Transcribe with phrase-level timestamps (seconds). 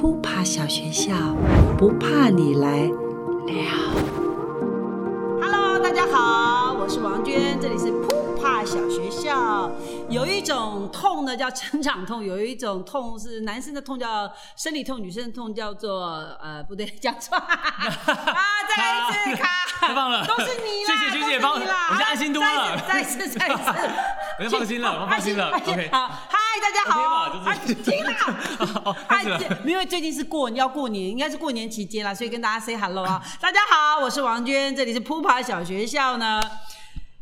[0.00, 1.12] 扑爬小学校，
[1.76, 2.94] 不怕你来了。
[5.42, 9.70] Hello，大家好，我是王娟，这里是扑爬小学校。
[10.08, 16.06] 有一种痛呢叫成长痛，有一种痛是男生的痛叫生理痛，女生的痛叫做
[16.42, 17.46] 呃不对，叫错啊！
[18.74, 19.48] 再来一次，卡，
[19.80, 22.82] 太棒了，都是你啦，谢谢学姐帮，我就安心多了。
[22.88, 23.70] 再一次，再一次，
[24.38, 25.50] 我就 放心了，我放心了。
[25.60, 26.10] OK，好，
[26.50, 28.12] 嗨，大家好，就是听了，
[29.08, 29.58] 开始了。
[29.64, 33.22] 因为最近是过要过年，应该是过年期间了，所以跟大家 say hello 啊！
[33.40, 36.40] 大家好，我是王娟，这里是扑爬小学校呢。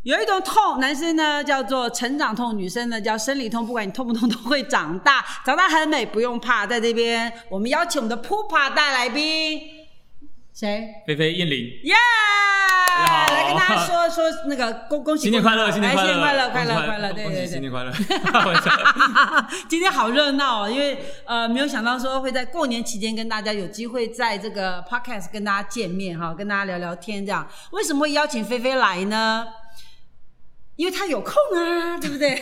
[0.05, 3.67] 有一种痛，男生呢叫做成长痛，女生呢叫生理痛。
[3.67, 6.67] 不管你痛不痛，都会长大，长大很美，不用怕。
[6.67, 9.61] 在这边，我们邀请我们的扑爬大来宾，
[10.59, 10.93] 谁？
[11.07, 11.95] 菲菲、燕玲，耶！
[13.07, 17.93] 来跟大家说说那个恭恭喜新年快乐，新年快乐，快乐，快乐，快乐，对对对，新年快乐。
[19.71, 27.49] 今天好热闹哦，因为呃没有想到说会在过年期间跟大家有机会在这个 podcast 跟大家见面哈，跟大家聊聊天这样。
[27.71, 29.47] 为什么会邀请菲菲来呢？
[30.75, 32.35] 因为她有空啊， 对不对？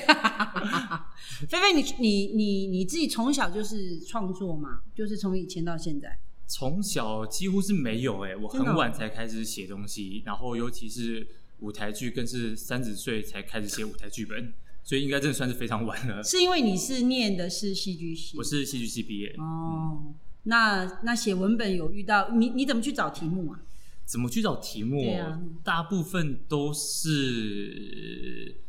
[1.50, 6.18] 菲菲，你你你你自己从小就是创作嘛，就是从以前到现在。
[6.46, 11.26] 从小几乎是没有哎，我很晚才开始写东西，然后尤其是
[11.58, 14.52] 舞台剧，更是三十岁才开始写舞台剧本，
[14.84, 16.22] 所以应该真的算是非常晚了。
[16.22, 19.34] 是因为你是念的是戏剧系，我是戏剧系毕业。
[19.38, 22.50] 哦，那那写文本有遇到你？
[22.50, 23.60] 你怎么去找题目啊？
[24.04, 25.18] 怎么去找题目？
[25.18, 28.60] 啊大部分都是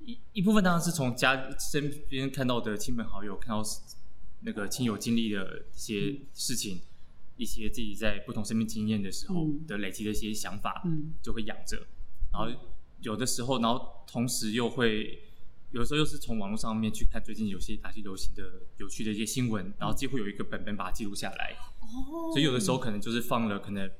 [0.00, 3.62] 一一部分，当然是从家身边看到的亲朋好友，看到
[4.40, 6.80] 那个亲友经历的一些事情，
[7.36, 10.82] 一些自己在不同生命经验的时候的累积的一些想法，
[11.22, 11.86] 就会养着。
[12.32, 12.48] 然后
[13.00, 15.22] 有的时候，然后同时又会
[15.72, 21.56] 有的时候又是从网络上面去看最近有些哪些流行的有趣的一些新闻，然后几乎有一个本本把它记录下来。
[21.80, 23.90] 哦，所以有的时候可能就是放了可能。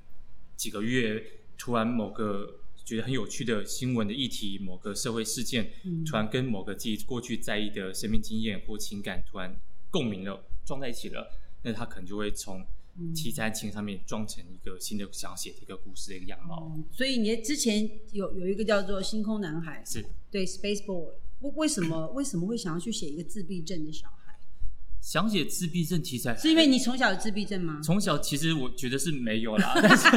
[0.57, 1.23] 几个月，
[1.59, 5.71] 突然某个觉得很有趣的新闻的议题，某个社会事件，
[6.07, 9.55] 突然跟某个自己过去在意的生命经验或情感突然
[9.91, 11.31] 共鸣了，撞在一起了，
[11.63, 12.65] 那他可能就会从
[13.15, 16.73] 七三情上面装成一个新的想写的一个故事的一个样貌。
[16.93, 24.16] 所以你之前有有一个叫做星空男孩，是对 Space Boy，为为什么为什么会想要去写一个自闭症的小孩？
[25.07, 27.81] 想写自闭症题材，是因为你从小有自闭症吗？
[27.81, 30.09] 从小其实我觉得是没有啦， 但是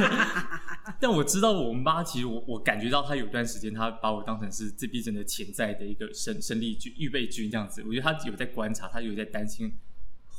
[1.00, 9.72] 但我知道我妈其实我我感觉到她有段时间她把我当成是自闭症的潜在的一个生生力军预备军这样子，我觉得她有在观察，她有在担心，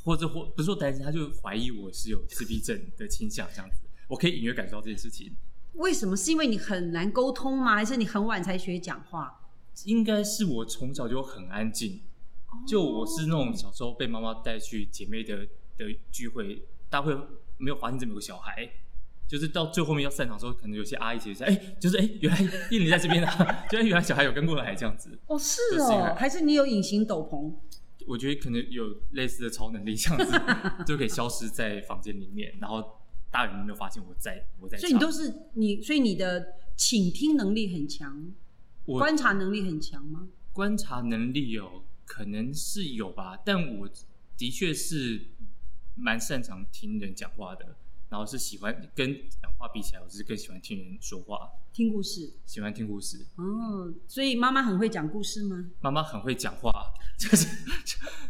[0.03, 3.77] 或者或不是说担心，她就怀疑我是有自闭症的倾向这样子，
[4.09, 5.33] 我可以隐约感受到这件事情。
[5.75, 6.17] 为什么？
[6.17, 7.75] 是因为你很难沟通吗？
[7.75, 9.33] 还是你很晚才学讲话？
[9.85, 12.01] 应该是我从小就很安静。
[12.67, 15.45] 就我是那种小时候被妈妈带去姐妹的
[15.77, 17.15] 的聚会，大家会
[17.57, 18.69] 没有发现这么有个小孩，
[19.27, 22.39] 就是到最后面要散场的时候，可能有些阿姨姐姐哎，就是哎，原来
[22.69, 25.17] 印尼在这边啊， 就原来小孩有跟过来这样子。
[25.27, 27.53] 哦，是哦，还是你有隐形斗篷？
[28.07, 30.41] 我觉得可能有类似的超能力，这样子
[30.85, 32.99] 就可以消失在房间里面，然后
[33.31, 34.77] 大人没有发现我在我在。
[34.77, 38.31] 所以你都是你，所以你的倾听能力很强，
[38.85, 40.27] 观察能力很强吗？
[40.51, 41.83] 观察能力有。
[42.11, 43.89] 可能是有吧，但我
[44.35, 45.27] 的确是
[45.95, 47.77] 蛮擅长听人讲话的，
[48.09, 53.25] 然后是喜欢跟讲话比起来，我是更喜欢听人说话，听故事，喜欢听故事。
[53.37, 55.71] 哦，所以妈妈很会讲故事吗？
[55.79, 56.69] 妈妈很会讲话，
[57.17, 57.47] 就是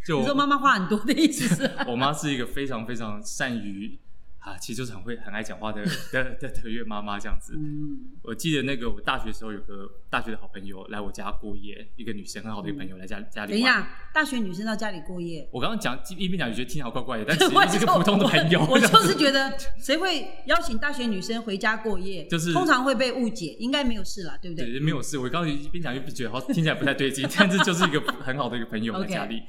[0.05, 1.63] 就你说妈妈话很多的意思是？
[1.87, 3.97] 我妈是一个非常非常善于。
[4.41, 7.53] 啊，其实就是很会、很爱讲话的的的德月妈妈这样子。
[7.55, 13.51] 嗯，我记得那个我大学时候有个大学的好朋友来我家过夜，一个女生很好的一个朋友来家家里。
[13.51, 15.47] 等一下，大学女生到家里过夜？
[15.51, 18.65] 我刚刚讲一边讲，就觉得听起来怪怪的，但其实 是个普通的朋友。
[18.65, 22.25] 我就是觉得谁会邀请大学女生回家过夜？
[22.25, 24.65] 就是通常会被误解，应该没有事了，对不对？
[24.71, 25.19] 对，没有事。
[25.19, 29.43] 我刚刚一边讲就觉得好听起来不太对劲， 但是就是一个很好的一个朋友在家里。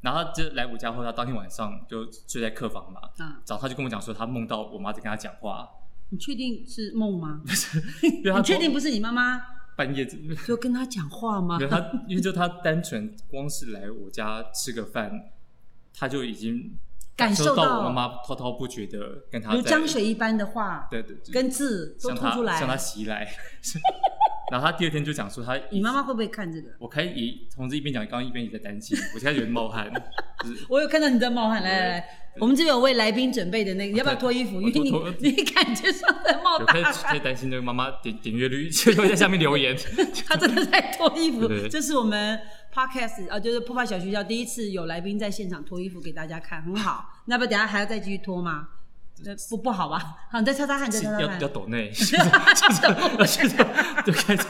[0.00, 3.00] 然后就来我家后，他当天晚上就睡在客房嘛。
[3.18, 3.40] 啊。
[3.44, 5.68] 早上他就跟我讲说，他梦到我妈在跟他讲话。
[6.08, 7.40] 你确定是梦吗？
[7.44, 7.80] 不是。
[8.02, 9.40] 你确定不是你妈妈
[9.76, 10.04] 半夜
[10.46, 11.58] 就跟他讲话吗？
[11.68, 15.30] 他因为就他单纯光是来我家吃个饭，
[15.94, 16.76] 他就已经
[17.16, 23.26] 感受到我妈妈滔滔不绝的跟他如江水一般的话，对对，跟字都吐出来，向他袭来。
[24.50, 26.68] 然后他第二天就讲说他，你妈妈会不会看这个？
[26.78, 27.14] 我开始
[27.54, 29.90] 同时一边讲，刚刚一边也在担心，我现在有点冒汗。
[30.68, 32.04] 我有看到你在冒汗，来来来，
[32.38, 34.60] 我们这边有为来宾准备的那个，要不要脱衣服？
[34.60, 37.10] 因为你你感觉上在冒大汗。
[37.10, 39.76] 可以担心那个妈妈点点阅率，就会在下面留言。
[40.26, 41.46] 他真的在脱衣服。
[41.68, 42.40] 这是我们
[42.74, 47.22] podcast 啊，就是破坏小学校第一次有来宾在现场脱衣服给大家看，很好。
[47.26, 48.68] 那不等下还要再继续脱吗？
[49.48, 50.16] 不不好吧？
[50.30, 51.40] 好，你再擦擦汗，再擦擦汗。
[51.40, 51.90] 要抖内
[54.04, 54.46] 就开始。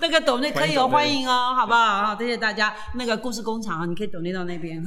[0.00, 2.06] 那个抖内可以哦，欢迎哦，好不好？
[2.06, 2.74] 好，谢谢大家。
[2.94, 4.84] 那个故事工厂啊，你可以抖内到那边。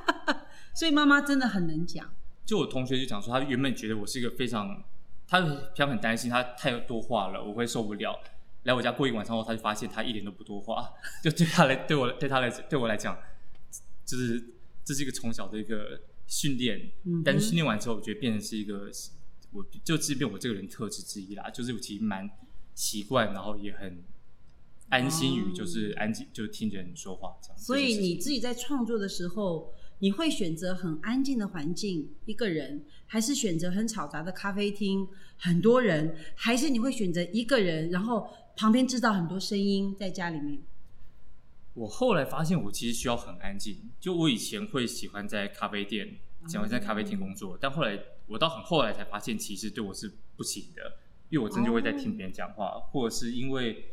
[0.74, 2.06] 所以妈妈真的很能讲。
[2.46, 4.82] 就我同学就讲说，他原本觉得我是一个非常，
[5.26, 8.18] 他平常很担心他太多话了，我会受不了。
[8.64, 10.90] 来我家过一晚上后，他就发现他一点都不多话，
[11.22, 13.16] 就对他来，对我，对他来，对我来讲，
[14.04, 14.42] 就是
[14.84, 16.92] 这是一个从小的一个训练。
[17.02, 17.20] 嗯。
[17.24, 18.88] 但是训练完之后，我觉得变成是一个，
[19.50, 22.30] 我就即便我这个人特质之一啦，就是我其实蛮
[22.76, 24.04] 习惯，然后也很。
[24.90, 27.58] 安心于就是安静，就是听人说话这样。
[27.58, 40.58] 所以你自己在创作的时候，你会选择很安静的环境，一个人，还是选择很嘈杂的咖啡厅，很多人，还是你会选择一个人，然后旁边制造很多声音在家里面？
[41.78, 43.90] 我后来发现，我其实需要很安静。
[44.00, 50.98] 就我以前会喜欢在咖啡店，喜欢在咖啡厅工作，但后来我到很后来才发现，其实对我是不行的，
[51.30, 53.92] 因为我真就会在听别人讲话，或者是因为。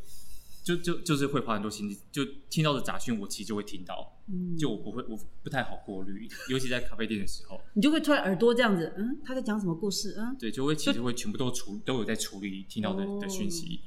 [0.65, 4.17] 就就就是会花很多心力，就听到的杂讯，我其实就会听到，
[4.57, 13.81] 就我不会，我不太好过滤，尤其在咖啡店的时候，你就会突然耳朵这样子，嗯，他在讲什么故事，嗯，对，就会其实会全部都处都有在处理听到的的讯息，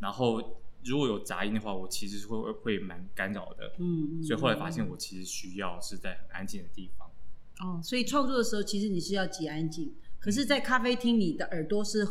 [0.00, 7.10] 然后如果有杂音的话，我其实会会蛮干扰的，嗯，所以后来发现我其实需要是在很安静的地方，
[7.60, 12.06] 哦，所以创作的时候其实你是要极安静，可是，在咖啡厅你的耳朵是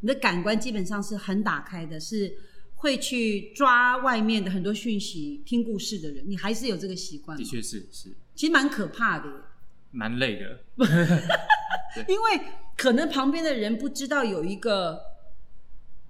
[0.00, 2.38] 你的感官基本上是很打开的，是。
[2.82, 7.38] 会去抓外面的很多讯息，听故事的人，你还是有这个习惯。
[7.38, 9.44] 的确是是，其实蛮可怕的，
[9.92, 10.64] 蛮累的。
[12.08, 12.40] 因为
[12.76, 15.00] 可能旁边的人不知道有一个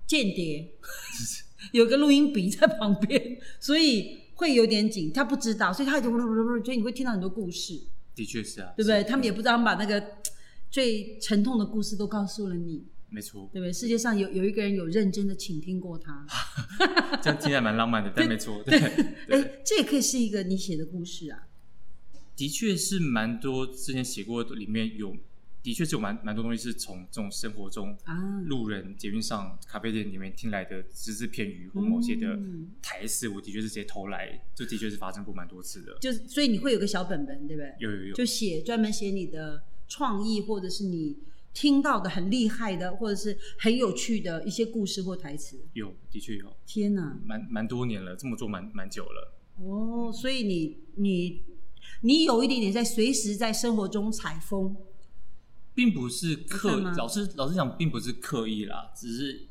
[0.07, 0.73] 间谍，
[1.71, 5.13] 有个录音笔在旁边， 所以会有点紧。
[5.13, 7.81] 他不知道，所以他就所以你会听到很多故事。
[8.15, 9.03] 的确是啊，对不对？
[9.05, 10.19] 他们也不知道，他们把那个
[10.71, 12.85] 最沉痛的故事都告诉了你。
[13.09, 13.73] 没错，对不对？
[13.73, 16.27] 世界上有有一个人有认真的倾听过他，
[17.23, 21.47] 这样听起来蛮浪漫的， 但没错，对，哎，这也可以是一个你写的故事啊。
[22.35, 25.15] 的确是蛮多之前写过的，里面有
[25.63, 32.39] 的确是有蛮蛮多东西是从这种生活中啊，路人、捷运上、咖啡店里面听来的只字片语或某些的
[32.83, 35.97] 台词，我的确是直接偷来，就的确是发生过蛮多次的。
[36.01, 37.75] 就所以你会有个小本本，对不对？
[37.79, 41.19] 有有有，就写专门写你的创意，或者是你。
[41.55, 46.51] 听到的很厉害的，或者是很有趣的一些故事或台词，有，的确有。
[46.65, 49.35] 天哪，蛮蛮多年了，这么做蛮蛮久了。
[49.59, 51.43] 哦，所以你你
[52.01, 54.75] 你有一点点在随时在生活中采风，
[55.75, 59.49] 并不是刻老师老师讲，并不是刻意啦，只是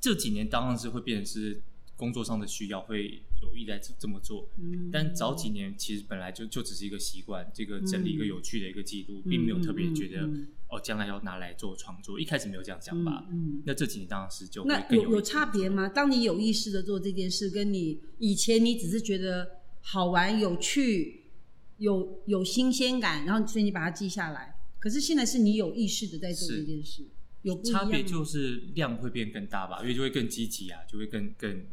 [0.00, 1.62] 这几年当然是会变成是
[1.96, 3.22] 工作上的需要会。
[3.42, 4.50] 有意在这这么做，
[4.92, 10.28] 但早几年其实本来就就只是一个习惯，这个整理一个有趣的一个记录，并没有特别觉得
[10.68, 12.20] 哦，将来要拿来做创作。
[12.20, 13.26] 一开始没有这样想法，
[13.64, 15.88] 那这几年当然是就那有有差别吗？
[15.88, 21.30] 当你有意识的做这件事，跟你以前你只是觉得好玩、有趣、
[21.78, 24.59] 有有新鲜感，然后所以你把它记下来。
[24.80, 27.06] 可是现在是你有意识的在做这件事，
[27.42, 31.66] 有差别就是量会变更大吧，因为就会更积极啊，就会更更。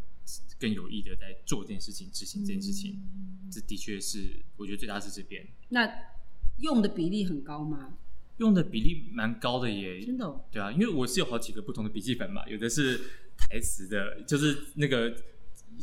[0.59, 2.99] 更有意的在做这件事情，执行这件事情，
[3.51, 5.47] 这的确是我觉得最大是这边。
[5.69, 5.87] 那
[6.57, 7.97] 用的比例很高吗？
[8.37, 10.45] 用的比例蛮高的耶，真的。
[10.51, 12.99] 对啊，因为我是有好几个不同的笔记本嘛，有的是
[13.37, 15.15] 台词的，就是那个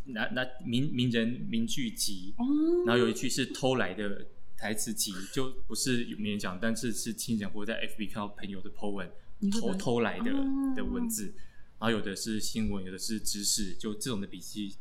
[0.06, 2.34] 拿拿名名人名句集，
[2.84, 9.10] 然后有一句是偷来的台词集，就不是有名人讲，但是是亲人或在 FB 看到朋友的 po 文
[9.50, 10.32] 偷偷来的
[10.76, 11.34] 的文字。
[11.80, 14.76] 然后有的是新闻，有的是知识，就这种的笔记。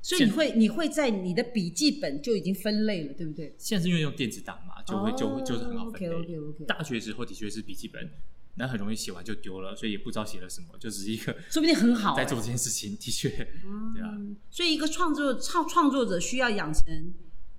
[0.00, 3.54] 所以你会你会在你的笔记本就已经分类了，对不对？
[3.58, 6.08] 现在是因为用电子档嘛，就会就会就是很好分类。
[6.08, 6.64] OK OK OK。
[6.64, 8.10] 大学时候的确是笔记本，
[8.54, 11.36] 那很容易写完就丢了，所以也不知道写了什么，就只是一个。
[11.50, 12.14] 说不定很好。
[12.16, 13.28] 在做这件事情，的确，
[13.94, 14.18] 对啊。
[14.50, 17.12] 所以一个创作创创作者需要养成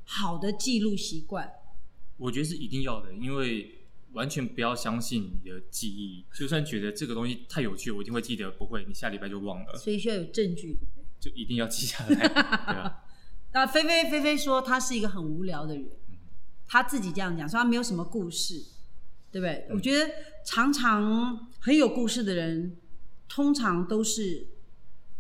[0.03, 1.49] 好的记录习惯。
[2.19, 3.75] 我觉得是一定要的，因为。
[4.13, 8.49] 完全不要相信你的记忆，就算觉得这个东西太有趣，我一定会记得。
[8.49, 9.77] 不会，你下礼拜就忘了。
[9.77, 10.79] 所以需要有证据，
[11.19, 12.15] 就一定要记下来。
[12.15, 13.03] 对啊。
[13.53, 15.87] 那菲菲菲菲说他是一个很无聊的人，
[16.65, 18.55] 他自己这样讲，说他没有什么故事，
[19.31, 19.67] 对不对？
[19.69, 20.11] 我觉得
[20.43, 22.77] 常常很有故事的人，
[23.27, 24.47] 通常都是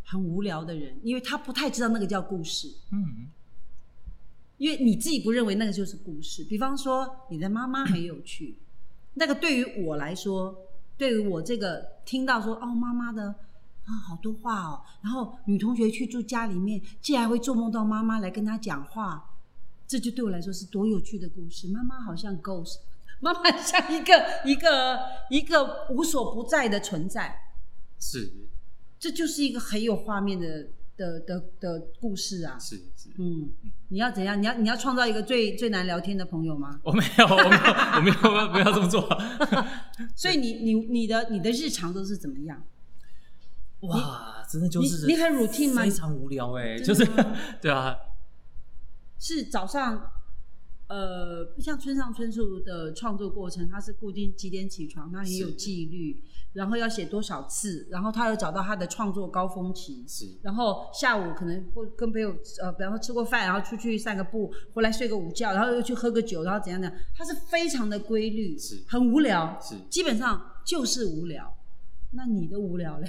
[0.03, 2.67] 很无聊的人，因为他不太知道那个叫故事。
[2.91, 3.29] 嗯。
[4.59, 8.59] 因为你自己不认为那个就是故事，比方说你的妈妈很有趣。
[9.15, 10.55] 那个对于我来说，
[10.95, 19.37] 对于我这个听到说哦妈妈的啊好多话哦，然后女同学去住家里面，竟然会做梦到妈妈来跟她讲话，
[19.87, 21.67] 这就对我来说是多有趣的故事。
[21.69, 22.79] 妈妈好像 ghost，
[23.21, 24.99] 妈妈像一个一个
[25.29, 27.33] 一个无所不在的存在，
[27.97, 28.31] 是，
[28.99, 32.59] 这就是一个很有画面的的的的故事啊。
[32.59, 33.51] 是是，嗯，
[33.89, 34.41] 你要怎样？
[34.41, 36.79] 你要你要创造一个最最难聊天的朋友吗？
[36.83, 39.07] 我没有，我没有，我没有，不要这么做。
[40.15, 42.63] 所以你你你的你的日常都是怎么样？
[43.81, 45.83] 哇，真的就是你很 routine 吗？
[45.83, 47.05] 非常无聊哎，就是
[47.61, 47.95] 对啊，
[49.19, 50.11] 是早上，
[50.89, 56.19] 呃，像村上春树的创作过程，他是固定几点起床，他很有纪律，
[56.53, 71.55] 然后要写多少次，然后他有找到他的创作高峰期，是，然后下午可能会跟朋友呃，比方说吃过饭，然后出去散个步，回来睡个午觉，然后又去喝个酒，然后怎样怎样，他是非常的规律，是，很无聊，是，基本上就是无聊。
[72.13, 73.07] 那你的无聊嘞？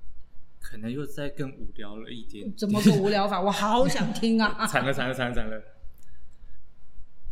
[0.60, 2.52] 可能又再更无聊了一点。
[2.54, 3.40] 怎么个无聊法？
[3.40, 4.66] 我好想听啊！
[4.66, 5.62] 惨了惨了惨了惨了！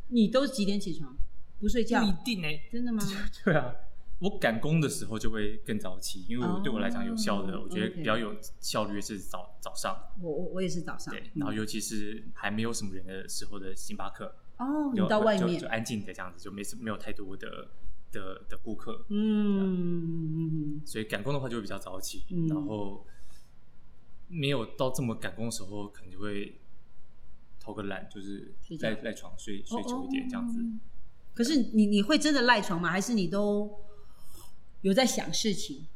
[0.08, 1.16] 你都几点起床？
[1.60, 2.00] 不睡觉？
[2.00, 3.02] 不一定哎，真的吗？
[3.44, 3.74] 对啊，
[4.18, 9.96] 我赶工的时候就会更早起，因为我对我来讲有效的，我觉得比较有效率是早早上。
[10.20, 11.12] 我我我也是早上。
[11.12, 14.34] 对，然后尤其是还没有什么人的时候的星巴克。
[14.58, 17.68] 哦，你到外面就安静的这样子，就没什没有太多的
[18.12, 19.04] 的的顾客。
[19.08, 20.80] 嗯。
[20.84, 23.06] 所以赶工的话就会比较早起，然后。
[24.26, 26.58] 没有到这么赶工的时候，可能就会
[27.64, 30.60] 偷个懒，就是赖赖床睡睡久一点这样子。
[31.32, 32.90] 可是你你会真的赖床吗？
[32.90, 33.70] 还是你都
[34.82, 35.86] 有在想事情？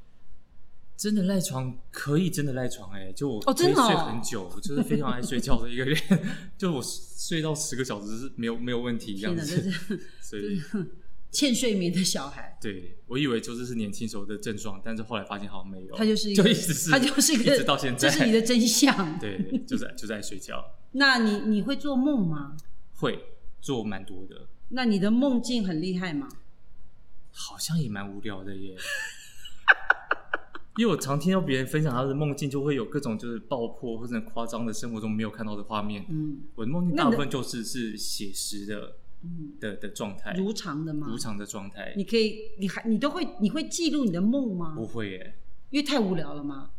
[0.96, 5.96] 真的赖床可以真的赖床哎，就我哦真的睡很久，就是非常爱睡觉的一个人，
[6.56, 9.70] 就我睡到十个小时是没有没有问题这样子。
[10.22, 10.60] 所以。
[11.30, 19.18] 欠睡眠的小孩，对我以为就是是年轻时候的症状，但是后来发现好像没有，他就是就一直是，他就是一个，一直到现在，这是你的真相。
[19.18, 20.64] 对，就在就在睡觉。
[20.92, 22.56] 那你你会做梦吗？
[22.96, 24.46] 会做蛮多的。
[24.70, 26.28] 那你的梦境很厉害吗？
[27.32, 28.76] 好像也蛮无聊的耶。
[30.76, 36.06] 因为我常听到别人分享他的梦境，就会有各种就是爆破或者夸张的生活中没有看到的画面。
[36.08, 38.96] 嗯，我的梦境大部分就是是写实的。
[39.20, 41.08] 嗯的的状态，如常的吗？
[41.10, 44.76] 如常的状态，你可以，你还你都会，你会记录你的梦吗？
[44.76, 45.34] 不会耶，
[45.70, 46.70] 因为太无聊了吗？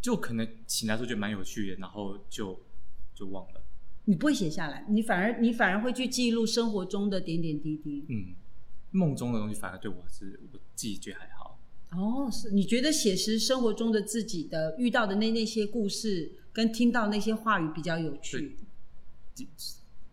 [0.00, 2.58] 就可能醒来时候觉得蛮有趣的，然后就
[3.18, 3.62] 就忘了。
[4.04, 8.04] 你不会写下来，你反而你反而会去记录生活中的点点滴滴。
[8.08, 8.34] 嗯，
[8.92, 11.58] 梦中的东西反而对我是我自己觉得还好。
[11.90, 18.56] 哦，是你觉得写实生活中的自己的遇到的那那些故事，跟听到那些话语比较有趣。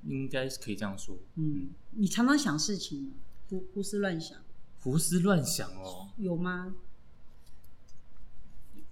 [0.03, 1.17] 应该是可以这样说。
[1.35, 3.13] 嗯，你常常想事情吗？
[3.49, 4.37] 胡胡思乱想？
[4.81, 6.09] 胡思乱想哦。
[6.17, 6.75] 有吗？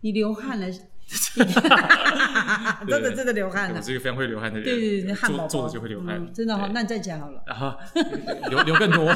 [0.01, 0.67] 你流汗了？
[2.87, 3.75] 真的真的流汗了。
[3.77, 4.63] 我是一个非常会流汗的人。
[4.63, 6.33] 对对对，汗宝坐着就会流汗。
[6.33, 7.43] 真的哈，那你站起来好了。
[7.45, 7.73] 然后
[8.49, 9.05] 流流更多，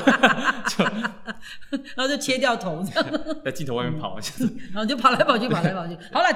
[1.95, 2.83] 然后就切掉头，
[3.43, 4.19] 在镜头外面跑，
[4.73, 5.97] 然后就跑来跑去，跑来跑去。
[6.11, 6.27] 好了，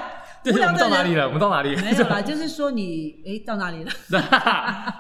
[0.46, 1.28] 我们到哪里了？
[1.28, 1.76] 我们到哪里？
[1.76, 3.92] 没有啦，就是说你哎，到哪里了？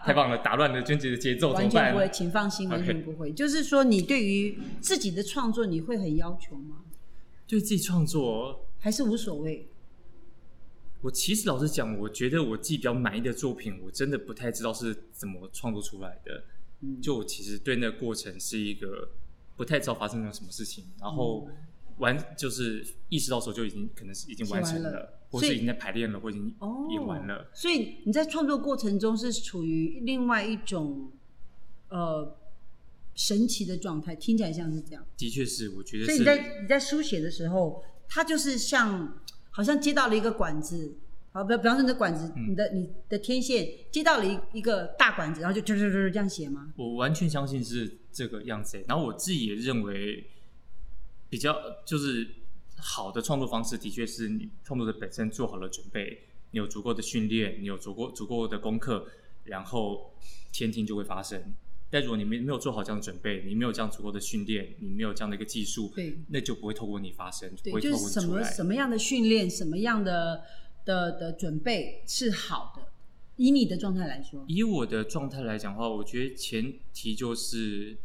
[0.05, 3.31] 太棒了，打乱了娟姐的节奏，完全不会，请放心，完全不会。
[3.31, 6.77] 就是说，你对于自己的创作，你会很要求吗？
[7.47, 9.67] 对自己创作还是无所谓？
[11.01, 16.43] 我其实老实讲，我觉得我自己比较满意的作品，我真的不太知道是怎么创作出来的。
[16.81, 19.09] 嗯，就我其实对那个过程是一个
[19.57, 21.47] 不太知道发生了什么事情，然后
[21.97, 26.53] 完就是意识到时候就已经可能是已经完成了，或是已经在排练了，或已经
[26.91, 27.49] 演完了。
[27.53, 31.11] 所以你在创作过程中是处于另外一种
[31.89, 32.37] 呃
[33.15, 35.03] 神奇的状态，听起来像是这样。
[35.17, 36.05] 的确是，我觉得。
[36.05, 39.17] 所以你在你在书写的时候，它就是像。
[39.51, 40.97] 好像接到了一个管子，
[41.33, 46.73] 好，比比方说你的管子，你的你的天线接到了一一个大管子，然后就就就就这样写吗？
[46.75, 48.83] 我完全相信是这个样子。
[48.87, 50.25] 然后我自己也认为，
[51.29, 51.55] 比较
[51.85, 52.27] 就是
[52.77, 59.07] 好的创作方式，的确是你创作者本身做好了准备，你有足够的训练，你有足够足够的功课，
[59.43, 60.13] 然后
[60.51, 61.53] 天庭就会发生。
[61.91, 70.41] 但如果你没没有做好这样的准备，你没有这样足够的训练，你没有这样的一个技术，对，那就不会透过你发生，对，就是什么什么样的训练，什么样的
[70.85, 72.87] 的的准备是好的。
[73.35, 77.97] 以你的状态来说，以我的状态来讲的话，我觉得前提就是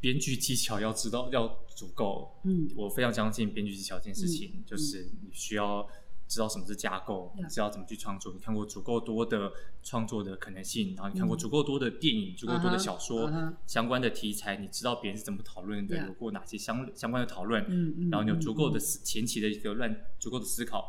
[0.00, 2.40] 编剧技巧要知道要足够。
[2.44, 5.86] 嗯，我非常相信编剧技巧这件事情，就是你需要。
[6.32, 8.32] 知道什么是架构，知道怎么去创作。
[8.32, 13.30] 你看过足够多的创作的可能性，然后你看过足够多的电影、足够多的小说
[13.66, 17.62] 相关的题材，你知道别人是怎么讨论的，有过哪些相相关的讨论，
[18.10, 20.88] 然后你有足够的前期的一个乱足够的思考，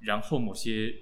[0.00, 0.94] 然后某些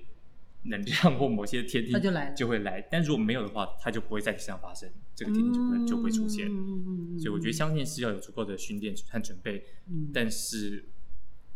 [0.64, 2.80] 能量或某些天地，就来就会来。
[2.90, 6.48] 但如果没有的话，它就不会在你身上发生，这个天地就不会就会出现。
[7.20, 9.64] 所以我觉得相信是要有足够的训练和准备。
[10.12, 10.88] 但是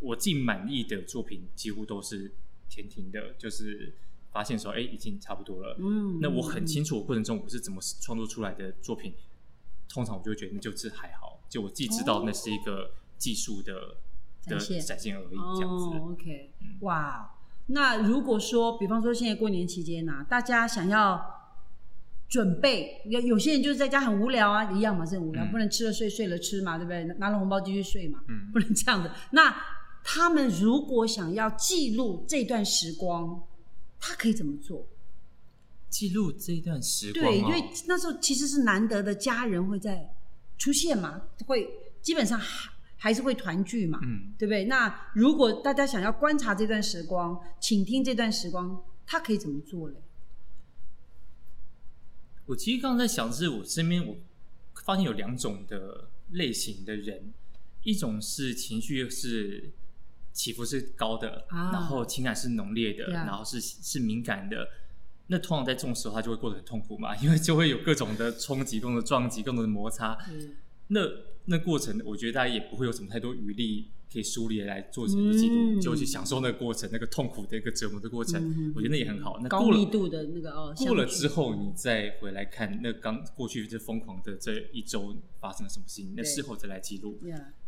[0.00, 2.32] 我自己满意的作品几乎都是
[2.68, 3.94] 天庭的，就是
[4.30, 5.76] 发现说，哎，已经差不多了。
[5.78, 9.14] 嗯，那我很清楚我过程中我是怎么创作出来的作品，
[9.88, 13.96] 通常我就会觉得那就是还好，就我自己知道那是一个技术的
[14.46, 15.84] 的展现而已，这样子。
[15.98, 17.34] OK，哇。
[17.70, 21.52] 那如果说，比方说现在过年期间呐，大家想要
[22.26, 27.04] 准备，有有些人就是在家很无聊啊，一样嘛，是很无聊，不能吃了睡，睡了吃嘛，对不对？
[27.18, 29.14] 拿了红包继续睡嘛，嗯不能这样的。
[29.32, 29.54] 那
[30.10, 33.46] 他们如果想要记录这段时光，
[34.00, 34.86] 他可以怎么做？
[35.90, 40.14] 记录这段时光，对，因为那时候其实是难得的家人会在
[40.56, 42.40] 出现嘛，会基本上。
[43.00, 44.64] 还是会团聚嘛，嗯对不对？
[44.64, 49.94] 那如果大家想要观察这段时光，请听这段时光，他可以怎么做嘞？
[52.46, 54.16] 我其实刚刚在想，是我身边我
[54.84, 57.32] 发现有两种的类型的人，
[57.84, 59.70] 一种是情绪是
[60.38, 64.68] 起伏是高的，然后情感是浓烈的，然后是是敏感的。
[65.26, 70.16] 那通常在这种时候，他就会过得很痛苦嘛，因为就会有各种的冲击、各种的撞击、更多的摩擦。
[70.86, 71.00] 那
[71.50, 78.72] 那过程，我觉得大家也不会有什么太多余力可以梳理来做成记录，就去享受那个过程，那个痛苦的一个折磨的过程。
[78.74, 79.38] 我觉得那也很好。
[79.42, 87.18] 那高密度的那个哦，过了之后，你再回来看那刚过去这疯狂的这一周发生了什么事情，那事后再来记录。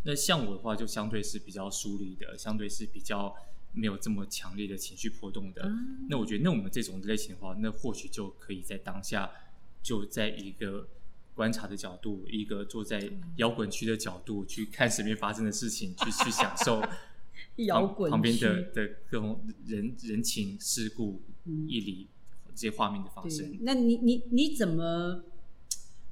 [0.02, 3.34] 那像我的话，就相对是比较疏离的，相对是比较
[3.72, 5.72] 没有这么强烈的情绪波动的。
[6.10, 9.30] 那我觉得，那我们这种类型的话，那或许就可以在当下
[9.82, 10.86] 就在一个。
[11.40, 16.82] 观察的角度，一个坐在摇滚区的角度去看身边发生的事情，去去享受
[17.64, 21.22] 摇滚旁边的的各种人人情世故、
[21.66, 22.10] 义理
[22.54, 23.56] 这些画面的发生。
[23.62, 25.24] 那你你你怎么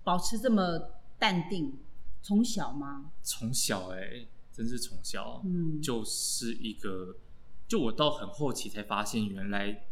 [0.03, 1.75] 保持这么淡定？
[2.23, 3.13] 从小吗？
[3.23, 7.19] 从小哎，真是从小，嗯，就是一个，
[7.67, 9.89] 就我到很后期才发现，原来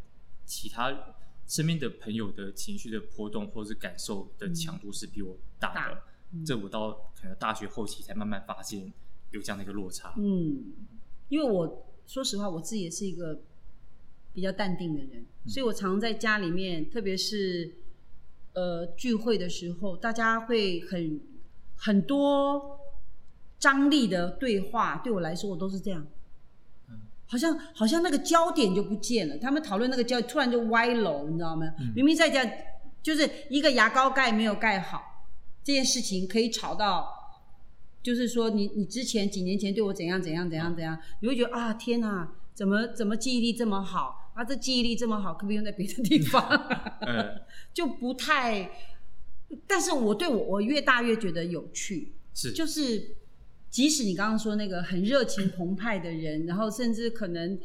[0.46, 1.14] 其他。
[1.46, 6.02] 身边的朋友的情绪的波动或者是感受的强度是比我大的，
[6.44, 8.92] 这我到可能大学后期才慢慢发现
[9.30, 10.12] 有这样的一个落差。
[10.16, 10.72] 嗯，
[11.28, 13.40] 因为我说实话，我自己也是一个
[14.32, 17.74] 比较淡定的人，所以我常在家里面，特别是
[18.54, 21.20] 呃聚会的时候，大家会很
[21.76, 22.80] 很多
[23.58, 26.06] 张力的对话，对我来说，我都是这样。
[27.28, 31.66] 好像好像那个焦点就不见了，他们讨论那个焦，突然就歪楼，你知道吗？
[31.94, 32.48] 明明在家
[33.02, 35.26] 就是一个牙膏盖没有盖好，
[35.64, 37.08] 这件事情可以吵到，
[38.02, 44.44] 就是说你你之前几年前对我怎样怎样怎样怎样，你会觉得啊天哪，怎么怎么记忆力这么好啊？
[44.44, 46.48] 这记忆力这么好，可不可以用在别的地方？
[47.74, 48.70] 就不太，
[49.66, 53.16] 但是我对我我越大越觉得有趣，是就是。
[53.76, 57.60] 即使你刚刚说那个很热情澎湃的人，然后甚至可能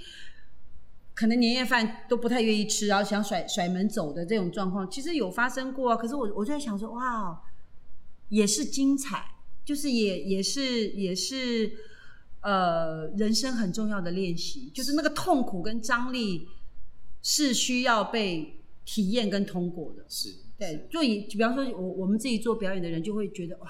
[1.14, 5.96] 可能年夜饭都不太愿意吃，然后想甩甩门走的这种状况，其实有发生过啊。
[5.96, 7.42] 可是我我就在想说，哇，
[8.28, 9.24] 也是精彩，
[9.64, 11.72] 就是也也是也是
[12.42, 16.46] 呃人生很重要的练习，就是那个痛苦跟张力
[17.22, 20.04] 是需要被体验跟通过的。
[20.10, 20.28] 是
[20.60, 23.70] 对，就以比方说我我们自己做表演的人就会觉得哇。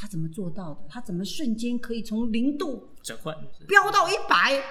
[0.00, 0.80] 他怎么做到的？
[0.88, 3.36] 他怎么瞬间可以从零度转换
[3.68, 4.64] 飙到一百？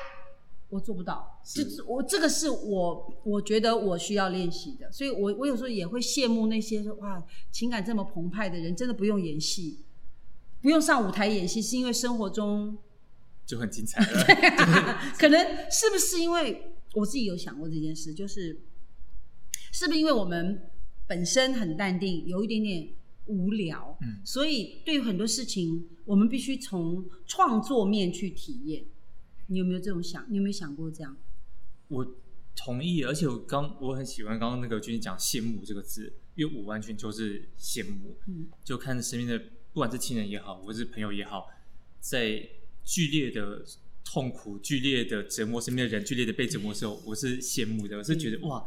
[0.69, 1.39] 我做不到。
[1.45, 9.83] 就是我这个是我我觉得我需要练习的，所以我我有时候也会羡慕那些说哇情感这么澎湃的人，真的不用演戏，
[10.63, 12.75] 不用上舞台演戏，是因为生活中
[13.45, 14.25] 就很精彩了。
[15.19, 15.39] 可能
[15.69, 18.15] 是不是因为我自己有想过这件事？
[18.15, 18.59] 就是
[19.71, 20.71] 是不是因为我们
[21.05, 22.89] 本身很淡定，有一点点。
[23.29, 28.83] 无聊，嗯，所以对于很多事情，我们必须从创作面去体验。
[29.47, 30.25] 你有没有这种想？
[30.29, 31.15] 你有没有想过这样？
[31.87, 32.15] 我
[32.55, 41.47] 同意，而且我刚我很喜欢刚刚那个君讲羡慕这个字，因为我完全就是羡慕，嗯，就看身边的不管是亲人也好，或是朋友也好，
[41.99, 42.49] 在
[42.83, 43.63] 剧烈的
[44.03, 48.65] 痛苦、剧烈的折磨身边的人、剧烈的被折磨的时候，我是羡慕的，我是觉得哇，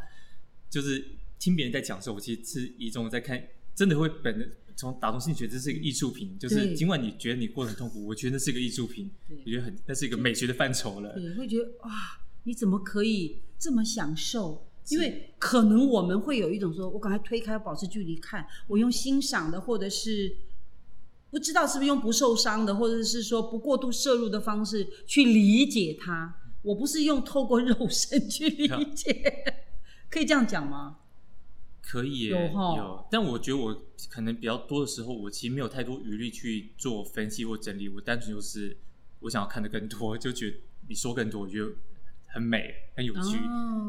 [0.70, 1.04] 就是
[1.38, 3.44] 听别人在讲的时候，我其实是一种在看。
[3.74, 11.12] 真的会本能从打从心觉得这是一个艺术品，就是尽管你觉得你过得很痛苦，我觉得那是一个艺术品，我觉得很那是一个美学的范畴了。
[11.14, 11.90] 对，会觉得哇，
[12.44, 14.66] 你怎么可以这么享受？
[14.88, 20.34] 因为可能我们会有一种说，我赶快推开，保持距离看，我用欣赏的，或者是
[21.30, 26.36] 不知道是不是用不受伤的，或者是说不过度摄入的方式去理解它。
[26.62, 29.44] 我不是用透过肉身去理解。
[30.10, 30.98] 可以这样讲吗？
[31.82, 38.76] 可以有有，但我觉得我可能比较多的时候，我其实没有太多余力去做分析或整理，我单纯就是
[39.20, 40.56] 我想要看的更多，就觉得
[40.88, 41.70] 你说更多，我觉得
[42.28, 43.36] 很美很有趣。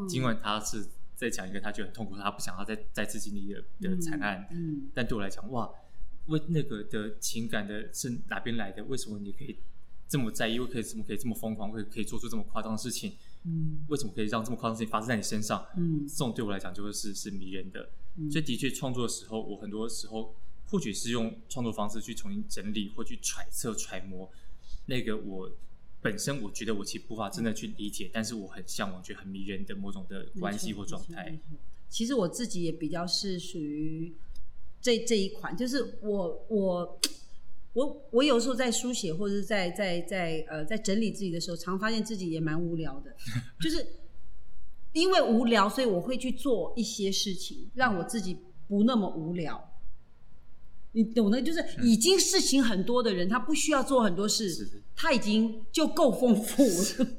[0.08, 5.70] 尽管他是在讲一个他觉得很痛苦，他不想要再再次经历的的惨案，嗯，但对我来讲，哇，
[6.26, 8.82] 为那个的情感的是哪边来的？
[8.84, 9.56] 为什么你可以
[10.08, 10.58] 这么在意？
[10.58, 11.70] 为可以怎么可以这么疯狂？
[11.70, 13.12] 会可以做出这么夸张的事情？
[13.44, 15.66] 嗯，为什么可以让这么夸张的事情发生在你身上？
[15.76, 17.90] 嗯，这种对我来讲就是是迷人的。
[18.30, 20.34] 所以的确创作的时候，我很多时候
[20.66, 24.30] 或许是用创作方式去重新整理或去揣测揣摩
[24.86, 25.50] 那个我
[26.00, 31.38] 本身我觉得我其实无法真的去理解，但是我很向往、觉得很迷人的某种的关系或状态。
[31.88, 34.14] 其实我自己也比较是属于
[34.80, 37.00] 这这一款，就是我我。
[37.74, 43.14] 我我有时候在书写或者是在在在呃在整理自己的时候，常发现自己也蛮无聊的，
[43.60, 43.84] 就是
[44.92, 49.72] 因为无聊，所以我会去做一些事情，让我自己不那么无聊。
[50.92, 57.10] 你懂的，就是已经事情很多的人，他不需要做很多事，他已经就够丰富了。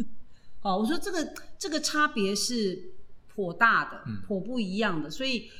[0.60, 2.92] 好，我说这个这个差别是
[3.34, 5.50] 颇大的，颇不一样的，所以。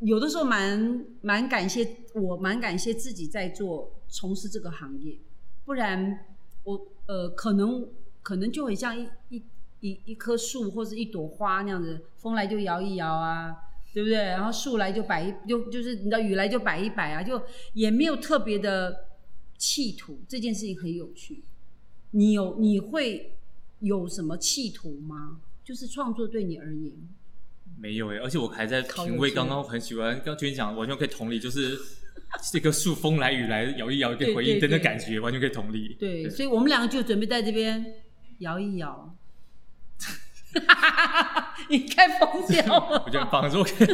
[0.00, 5.16] 有的时候蛮蛮感谢我蛮感谢自己在做从事这个行业，
[5.64, 6.26] 不然
[6.64, 7.86] 我呃可能
[8.22, 9.42] 可能就很像一一
[9.80, 13.54] 一一棵树或者一朵花那样子，风来就摇一摇啊，
[13.92, 14.16] 对不对？
[14.16, 17.40] 然后树来就摆一就就是你知道雨来就摆一摆啊，就
[17.74, 19.08] 也没有特别的
[19.58, 20.20] 企图。
[20.26, 21.42] 这件事情很有趣，
[22.12, 23.36] 你有你会
[23.80, 25.40] 有什么企图吗？
[25.62, 26.92] 就是创作对你而言。
[27.80, 29.30] 没有哎，而且我还在品味。
[29.30, 31.78] 刚刚很喜欢，刚听你讲，完全可以同理，就是
[32.52, 35.96] 这个树风来雨来摇一摇，给回应的那感觉，完全可以同理。
[35.98, 38.02] 对，所以我们两个就准备在这边
[38.40, 39.16] 摇一摇。
[41.70, 43.02] 你该疯掉了！
[43.06, 43.88] 我觉得放如果可以，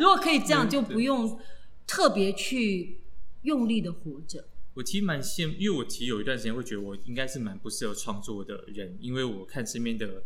[0.00, 1.38] 如果可以这样，就不用
[1.86, 3.00] 特别去
[3.42, 4.48] 用力的活着。
[4.72, 10.22] 我其实蛮羡慕，因为我其实有一段时间会觉得我应该是蛮不适合创作的人，因为我看身边的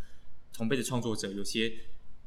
[0.52, 1.72] 同辈的创作者有些。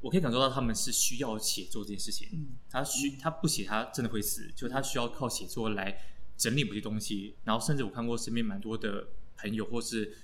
[0.01, 5.99] 我可以感受到他们是需要写作这件事情，他需他不写他真的会死，就他需要靠写作来
[6.37, 7.35] 整理某些东西。
[7.43, 10.17] 然后甚至我看过身边蛮多的朋友或是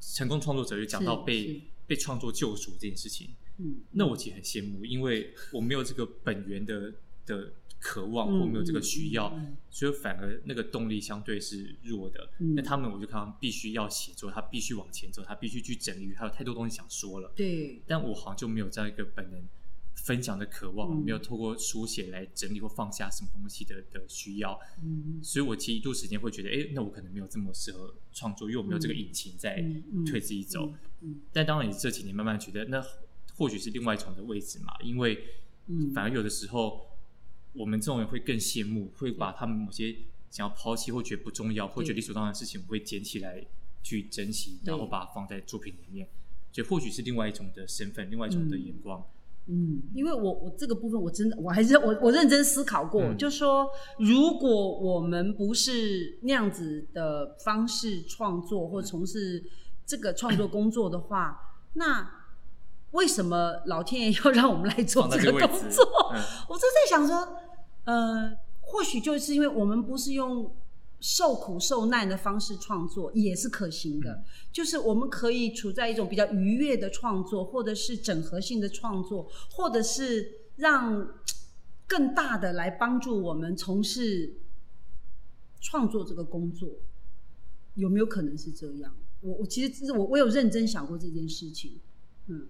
[0.00, 3.30] 成功创作者，有讲到被被创作救赎这件事情。
[3.58, 6.94] 嗯，那我其实很羡慕，因为我没有这个本源的
[7.26, 7.52] 的。
[7.84, 9.38] 渴望或没有这个需要，
[9.70, 12.30] 所以反而那个动力相对是弱的。
[12.56, 17.30] 那他们我就看他们必须要写作，他必须往前走，他必须去整理，他有太多东西想说了。
[17.36, 19.38] 对，但我好像就没有这样一个本能
[19.96, 24.58] 分享的渴望，没有透过书写来整理或放下什么东西的的需要。
[24.82, 29.62] 嗯，所以我其实一度时间会觉得，哎，那我可能没有这么适合创作，因为我没有这个引擎在
[30.06, 30.72] 推自己走。
[31.02, 32.82] 嗯，但当然，你这几年慢慢觉得，那
[33.34, 35.22] 或许是另外一种的位置嘛，因为
[35.94, 36.93] 反而有的时候。
[37.54, 39.94] 我们这种人会更羡慕，会把他们某些
[40.30, 43.44] 想要抛弃或觉得不重要或觉得理所当然的事情，会捡起来
[43.82, 46.08] 去珍惜，然后把它放在作品里面。
[46.52, 49.04] 所以或许是另外一种的身份，另外一种的眼光。
[49.46, 59.44] 嗯，因为我我这个部分我真的我还是我我认真思考过，就说如果我们不是那样子的方式创作或从事
[59.86, 62.10] 这个创作工作的话，那
[62.92, 65.84] 为什么老天爷要让我们来做这个工作？
[66.48, 67.43] 我就在想说。
[67.84, 70.54] 呃，或许就是因为我们不是用
[71.00, 74.24] 受苦受难的方式创作，也是可行的。
[74.50, 81.06] 就是我们可以处在一种比较愉悦的创作，或者是整合性的创作，或者是让
[81.86, 84.34] 更大的来帮助我们从事
[85.60, 86.70] 创作这个工作，
[87.74, 88.90] 有没有可能是这样？
[89.20, 91.80] 我我其实我我有认真想过这件事情，
[92.28, 92.48] 嗯，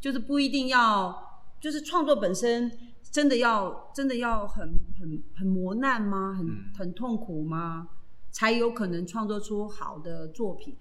[0.00, 2.91] 就是不一定要，就是创作本身。
[3.12, 6.32] 真的要真的要很很很磨难吗？
[6.32, 7.88] 很很痛苦吗？
[8.30, 10.74] 才有可能创作出好的作品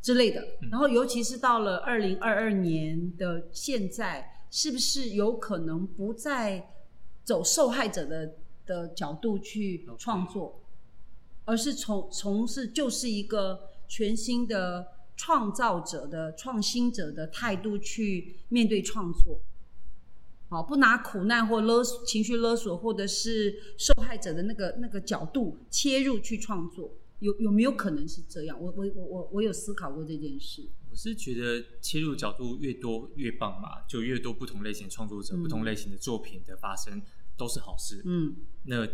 [0.00, 0.40] 之类的。
[0.70, 6.70] 然后，尤其是到了二零二二年的现在，是不是有可能不再
[7.24, 10.60] 走受害者的的角度去创作，
[11.44, 19.40] 而是从从事就是一个全新的创造者的创新者的态度去面对创作？
[20.52, 28.60] 好，不拿苦难或勒情绪勒索，或者是受害者的那个那个角度切入去创作，有有没有可能是这样？
[28.60, 30.68] 我我我我我有思考过这件事。
[30.90, 37.00] 我是觉得切入角度越多越棒嘛，就越多不同类型创作者、不同类型的作品的发生
[37.34, 38.02] 都是好事。
[38.04, 38.86] 嗯，那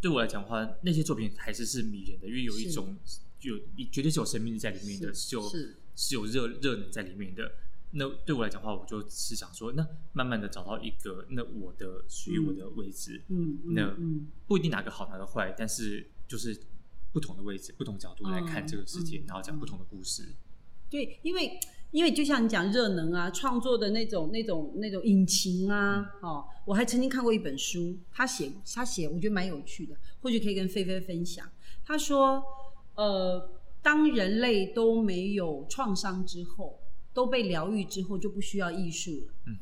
[0.00, 2.96] 对我来讲的话，那些作品还是是迷人的，因为有一种
[3.42, 3.56] 有
[3.92, 7.48] 绝对是有生命力在里面的，就是是有热热能在里面的。
[7.92, 13.92] 那对我来讲的话，我就是想说，那慢慢的找到一个那我的属于我的位置，嗯，那
[14.46, 16.56] 不一定哪个好哪个坏，但是就是
[17.12, 20.24] 不同的位置、不同角度来看这个世界，然后讲不同的故事。
[20.88, 21.58] 对，因为
[21.90, 31.44] 因为就像你讲热能啊，创作的那种那种那种引擎啊，哦，我还曾经看过一本书，他写他写，我觉得蛮有趣的，或许可以跟菲菲分享。
[31.84, 32.40] 他说，
[32.94, 33.50] 呃，
[33.82, 36.79] 当人类都没有创伤之后。
[37.12, 39.34] 都被疗愈之后就不需要艺术了。
[39.46, 39.58] 嗯，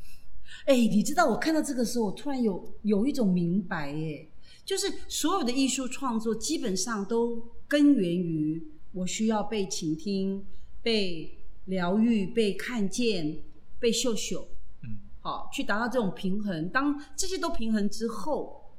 [0.66, 4.28] 哎，你知道我看到这个时候，我突然有有一种明白，哎，
[4.64, 10.44] 就是所有的艺术创作基本上都根源于我需要被倾听、
[10.82, 13.42] 被疗愈、被看见、
[13.78, 14.46] 被秀秀。
[14.82, 16.68] 嗯，好，去达到这种平衡。
[16.68, 18.74] 当这些都平衡之后，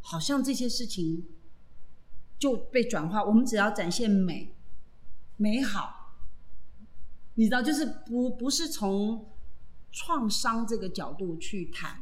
[0.00, 1.24] 好像这些事情
[2.38, 3.24] 就被转化。
[3.24, 4.54] 我们只要展现美、
[5.36, 6.03] 美好。
[7.36, 9.26] 你知道，就是不不是从
[9.90, 12.00] 创伤这个角度去谈，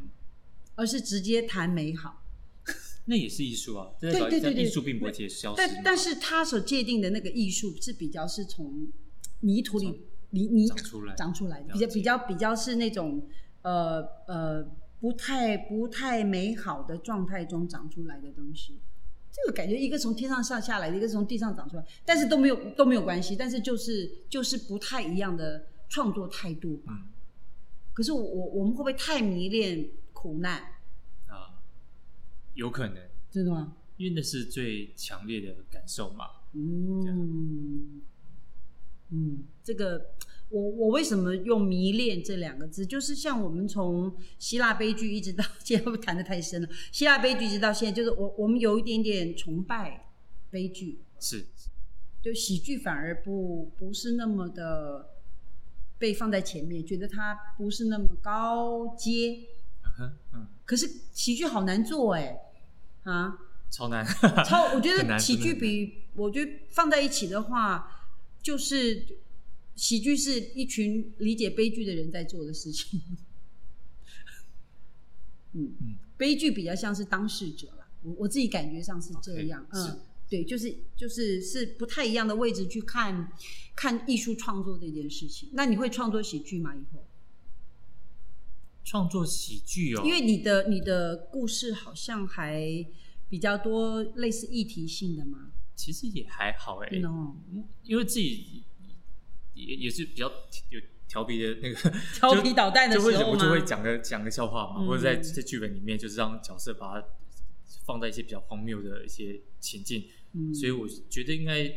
[0.74, 2.22] 而是直接谈美好。
[3.06, 5.56] 那也是艺术啊，对对对对，艺术并不会消失。
[5.56, 8.88] 但但是他所界定的那个艺术是比较是从
[9.40, 13.26] 泥土里泥泥长出来长出来的，比较比较比较是那种
[13.62, 14.62] 呃呃
[15.00, 18.78] 不太不太美好的状态中长出来的东西。
[19.32, 26.92] 这个感觉，一个从天上下下来的，一个从地上长出来，但是都没有都没有关系，但是就是就是不太一样的创作态度吧。
[27.94, 30.62] 可是我我我们会不会太迷恋苦难
[31.26, 31.62] 啊？
[32.54, 32.96] 有可能，
[33.30, 33.74] 真的吗？
[33.96, 36.26] 因为那是最强烈的感受嘛。
[36.52, 38.02] 嗯
[39.10, 40.14] 嗯，这个。
[40.52, 42.84] 我我为什么用迷恋这两个字？
[42.84, 46.68] 就是像我们从希腊悲剧一直到现在，会不会谈的太深了？
[46.92, 50.08] 希腊悲剧一直到现在，就是我我们有一点点崇拜
[50.50, 51.46] 悲剧，是，
[52.20, 55.08] 就喜剧反而不不是那么的
[55.98, 59.38] 被放在前面，觉得它不是那么高阶。
[60.34, 62.38] 嗯，可是喜剧好难做哎，
[63.04, 63.38] 啊，
[63.70, 64.04] 超难，
[64.44, 67.90] 超我觉 得喜剧比我觉得放在一起的话，
[68.42, 69.06] 就是。
[69.74, 73.00] 喜剧是一群理解悲剧的人在做的事情。
[75.54, 79.66] 嗯嗯，悲剧比较像是当事者了，我我自己感觉上是这样。
[79.70, 83.32] 嗯，对，就是就是是不太一样的位置去看
[83.74, 85.50] 看艺术创作这件事情。
[85.52, 86.74] 那你会创作喜剧吗？
[86.74, 87.04] 以后
[88.84, 92.86] 创作喜剧哦，因为你的你的故事好像还
[93.28, 95.52] 比较多类似议题性的嘛。
[95.74, 96.88] 其实也还好哎，
[97.84, 98.62] 因为自己。
[99.54, 100.26] 也也是比较
[100.70, 107.06] 有调皮的那个 调皮捣蛋的时候我就会讲个讲个笑话嘛，或者在在剧本里面就是让角色把它
[107.84, 110.04] 放在一些比较荒谬的一些情境，
[110.54, 111.70] 所以我觉得应该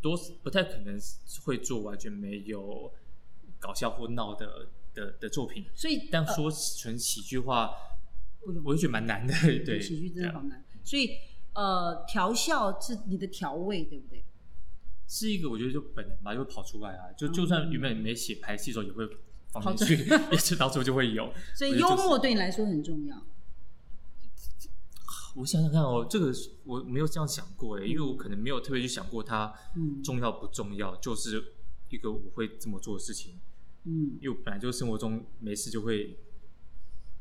[0.00, 0.98] 多不太可能
[1.44, 2.92] 会做完全没有
[3.58, 5.64] 搞笑或闹的的的作品。
[5.74, 7.70] 所以，但说纯喜剧化，
[8.64, 9.32] 我就觉得蛮难的。
[9.64, 10.64] 对，喜剧真的好难。
[10.84, 11.10] 所以，
[11.54, 14.24] 呃，调笑是你的调味，对不对？
[15.08, 17.10] 是一个，我觉得就本能吧，就会跑出来啊。
[17.16, 19.08] 就就算原本没写排戏的时候，也会
[19.50, 21.32] 放进去，也是到时候就会有。
[21.56, 23.26] 所以幽默对你来说很重要。
[25.34, 26.32] 我想想看哦，这个
[26.64, 29.52] 我没有这样想过哎，因为我可能没有特别去想过它
[30.04, 31.42] 重要不重要，就是
[31.88, 33.40] 一个我会这么做的事情。
[33.84, 36.18] 嗯，因为我本来就生活中没事就会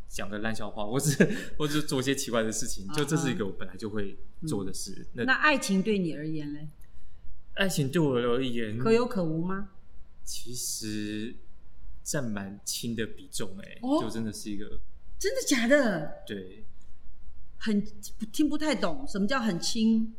[0.09, 1.25] 讲个烂笑话，或者
[1.57, 5.07] 或者做一些奇怪的事情，就这是一个我本来就会做的事。
[5.13, 6.59] 那爱情对你而言呢？
[7.57, 9.69] 爱情对我而言可有可无吗？
[10.23, 11.35] 其实
[12.03, 14.79] 占蛮轻的比重，哎，就真的是一个
[15.17, 16.23] 真的假的？
[16.27, 16.65] 对，
[17.57, 17.83] 很
[18.31, 20.13] 听不太懂什么叫很轻，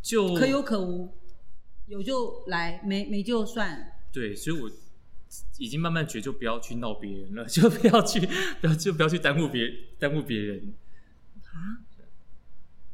[0.00, 1.12] 就可有可无，
[1.86, 3.98] 有就来，没没就算。
[4.12, 4.70] 对，所以我
[5.58, 8.20] 已经慢慢觉，就不要去闹别人了， 就不要去，
[8.60, 10.74] 不 要就不要去耽误别耽误别人
[11.52, 11.84] 啊？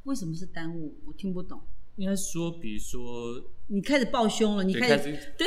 [0.04, 0.96] 为什么是耽误？
[1.04, 1.60] 我听不懂。
[1.96, 5.46] 应该说，比如说，你开始抱胸了，你开始对，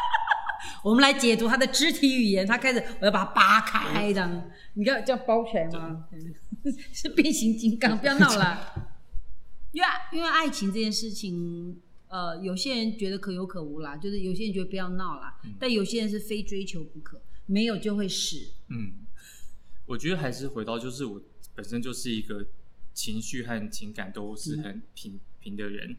[0.82, 2.46] 我们来解读他的肢体语言。
[2.46, 6.06] 他开始，我要把它扒开，这样，你看这样包起来吗？
[6.92, 8.90] 是变形金刚，不要闹了。
[9.72, 18.38] 因为因为爱情这件事情，呃，有些人觉得可有可无啦，就是有些人觉得不要闹啦，但有些人是非追求不可，没有就会死。
[18.68, 18.94] 嗯，
[19.84, 21.20] 我觉得还是回到，就是我
[21.54, 22.46] 本身就是一个
[22.94, 25.20] 情绪和情感都是很平。
[25.54, 25.94] 的人，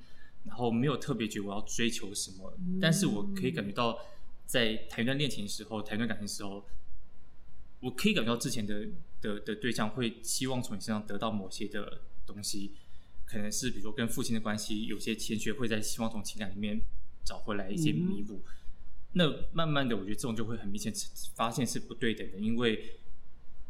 [0.45, 3.99] 然后没有特别觉得我要追求什么，但是我可以感觉到，
[4.47, 6.65] 在谈一段恋情的时候，谈一段感情的时候，
[7.81, 8.87] 我可以感觉到之前的
[9.21, 12.71] 的的对象会希望从你身上得到某些的东西，
[13.25, 16.81] 可能是比如说跟父亲的关系有些欠缺，会在希望从情感里面
[17.23, 18.41] 找回来一些弥补。
[19.13, 20.93] 那慢慢的，我觉得这种就会很明显
[21.35, 22.99] 发现是不对等的，因为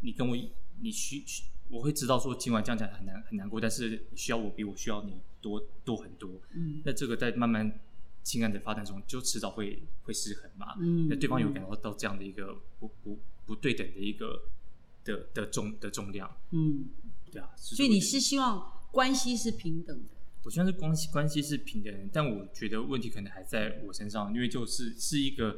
[0.01, 0.37] 你跟我
[0.81, 1.23] 你需
[1.69, 6.41] 我会知道说今晚这样讲很难很难过，但是需要我比我需要你多多很多。
[6.53, 7.80] 嗯，那这个在慢慢
[8.23, 10.75] 情感的发展中，就迟早会会失衡嘛。
[10.80, 14.43] 嗯，那对方有感到到这样的一个不不不对等的一个
[15.03, 16.30] 的的重的重量。
[16.51, 16.89] 嗯，
[17.32, 17.51] 对啊。
[17.58, 20.10] 所以你是希望关系是平等的？
[20.43, 25.58] 我希望是关系关系是平等的，但我觉得问题可能还在我身上，因为就是是一个。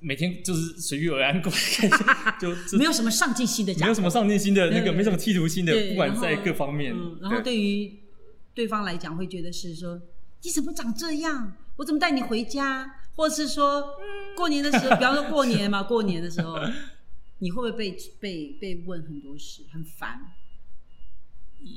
[0.00, 1.52] 每天就是随遇而安过，
[2.40, 6.94] 就没有什么上进心的，没有什么上进心的那个，没什么企图心的，不管在各方面。
[7.20, 8.00] 然后对于
[8.54, 10.00] 对方来讲，会觉得是说
[10.42, 11.56] 你怎么长这样？
[11.76, 13.00] 我怎么带你回家？
[13.16, 13.94] 或者是说
[14.36, 16.58] 过年的时候，比方说过年嘛， 过年的时候，
[17.38, 20.20] 你会不会被被被问很多事，很烦？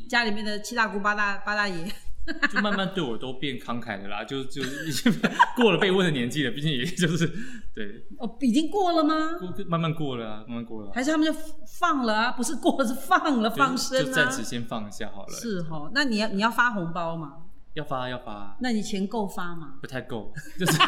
[0.09, 1.91] 家里面的七大姑八大八大爷。
[2.51, 5.11] 就慢慢对我都变慷慨的啦，就就已经
[5.55, 7.25] 过了被问的年纪了，毕竟也就是
[7.73, 9.37] 对哦，已经过了吗？
[9.39, 11.33] 过慢慢过了，啊慢慢过了，还是他们就
[11.79, 12.31] 放了啊？
[12.33, 14.03] 不是过了，是放了，放生啊？
[14.03, 15.33] 就暂时先放一下好了。
[15.33, 17.43] 是哈，那你要你要发红包吗？
[17.75, 18.57] 要发要发。
[18.59, 19.75] 那你钱够发吗？
[19.79, 20.77] 不太够，就是，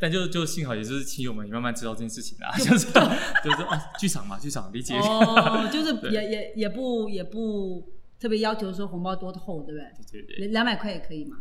[0.00, 2.86] 但就就幸好也是亲友们也慢慢知道这件事情啦，就是
[3.44, 7.99] 就是啊，剧场嘛，剧场理解哦，就是也也也不也不。
[8.20, 9.90] 特别要求说红包多厚，对不对？
[10.12, 11.38] 对对对，两百块也可以嘛？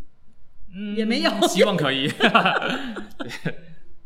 [0.74, 2.08] 嗯，也没有，希望可以。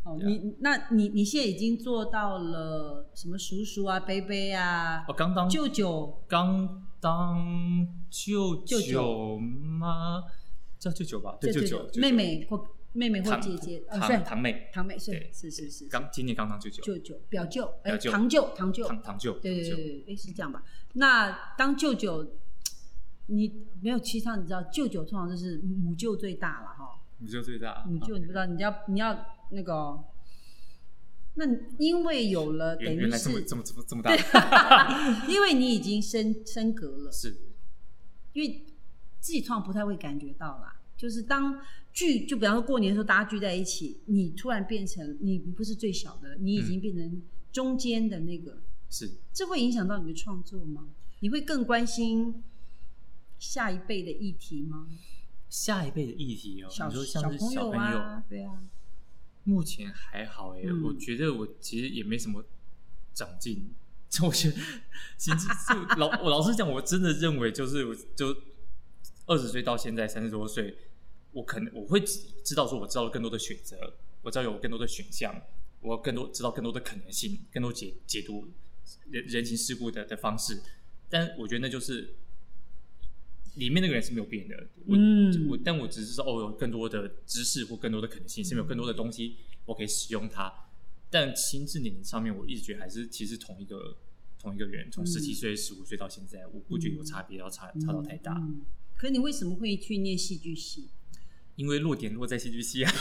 [0.04, 5.06] 哦，你那你你现在已经做到了什么叔叔啊、伯伯啊？
[5.08, 10.24] 哦刚当舅舅，刚当舅舅吗？
[10.80, 20.64] 叫舅舅吧，对舅舅，妹妹或妹妹或姐姐，堂堂妹，堂妹是是是是，刚今年刚当舅舅，舅舅表舅，哎，堂舅堂舅堂堂舅，对对对对，哎是这样吧？
[20.94, 22.38] 那当舅舅。
[23.28, 27.00] 你没有七趟，你知道舅舅通常就是母舅最大了哈。
[27.20, 27.84] 母舅最大。
[27.86, 30.04] 母舅你不知道，你要你要那个，
[31.36, 31.46] 那
[31.78, 37.12] 因为有了等于是这么这么这么大， 因为你已经升升格了。
[37.12, 37.38] 是。
[38.34, 38.66] 因为
[39.20, 41.62] 自己通常不太会感觉到啦，就是当
[41.94, 48.62] 聚就比方说过年的时候大家聚在一起，你突然变成你不是最小的，你已经变成中间的那个。
[48.90, 49.10] 是。
[49.32, 50.90] 这会影响到你的创作吗？
[51.22, 52.44] 你会更关心？
[53.44, 54.88] 下一辈的议题吗？
[55.50, 58.64] 下一辈的议题哦，你说像是小朋友，对啊。
[59.44, 62.46] 目前还好哎，我觉得我其实也没什么
[63.14, 63.76] 长进。
[64.24, 64.58] 我觉得，
[65.18, 65.38] 其实
[65.98, 68.34] 老 我老实讲，我真的认为就是我就
[69.26, 70.78] 二十岁到现在三十多岁，
[71.34, 75.36] 我可能我会知道说，我知道更多的选择，我知道有更多的选项，
[75.82, 78.48] 我更多知道更多的可能性，更多解解读
[79.10, 80.62] 人人情世故的的方式。
[81.10, 82.16] 但我觉得那就是。
[83.56, 84.98] 里面那个人是没有变的，我
[85.50, 89.36] 我但我只是说哦，有更多的知识或更多的可能性，是没有更多的东西
[89.66, 90.52] 我可以使用它。
[91.10, 93.98] 但心智年龄上面，我一直觉得还是其实同一个
[94.40, 98.42] 同一个人，从十七岁、十五岁到现在，我不觉得有差别，要差差到太大。
[98.96, 100.90] 可你为什么会去念戏剧系？
[101.56, 102.92] 因为落点落在戏剧系啊！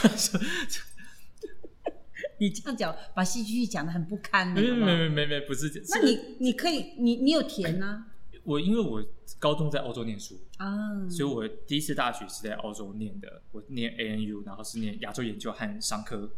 [2.39, 4.53] 你这样讲，把戏剧系讲的很不堪。
[4.53, 5.83] 没没没没没，不是。
[5.89, 8.05] 那你你可以，你你有填呢？
[8.43, 9.03] 我因为我
[9.39, 13.41] 高中在澳洲念书啊，所以我第一次大学是在澳洲念的。
[13.51, 16.29] 我念 ANU，然后是念亚洲研究和商科，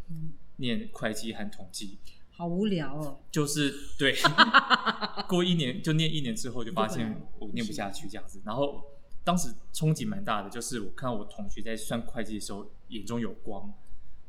[0.56, 1.98] 念会计和统计。
[2.30, 3.18] 好无聊哦。
[3.32, 4.14] 就是 对，
[5.28, 8.40] 过一年就念一年之后，就发现我念不下去这样子。
[8.44, 8.84] 然后
[9.24, 13.72] 当时冲击蛮大的，就是我看到我同学在算会计的时候眼中有光，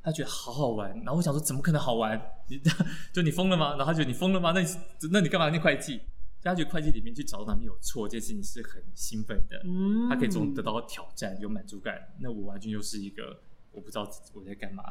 [0.01, 0.95] 他觉得好好玩。
[0.97, 2.19] 然后我想说，怎么可能好玩？
[2.47, 2.59] 你
[3.13, 3.71] 就你疯了吗？
[3.77, 4.51] 然后他觉得你疯了吗？
[4.53, 4.67] 那你
[5.11, 6.01] 那你干嘛念会计？
[6.47, 9.61] 他觉得会计里面去找哪边有错，这件事情是很兴奋的。
[9.65, 12.15] 嗯，他可以从得到挑战，有满足感。
[12.19, 14.83] 那我完全就是一个我不知道我在干嘛，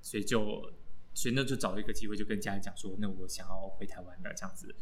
[0.00, 0.72] 所以就
[1.14, 4.74] 所以那就找一个机会，就跟家人讲说，那我想要回台湾的这样子。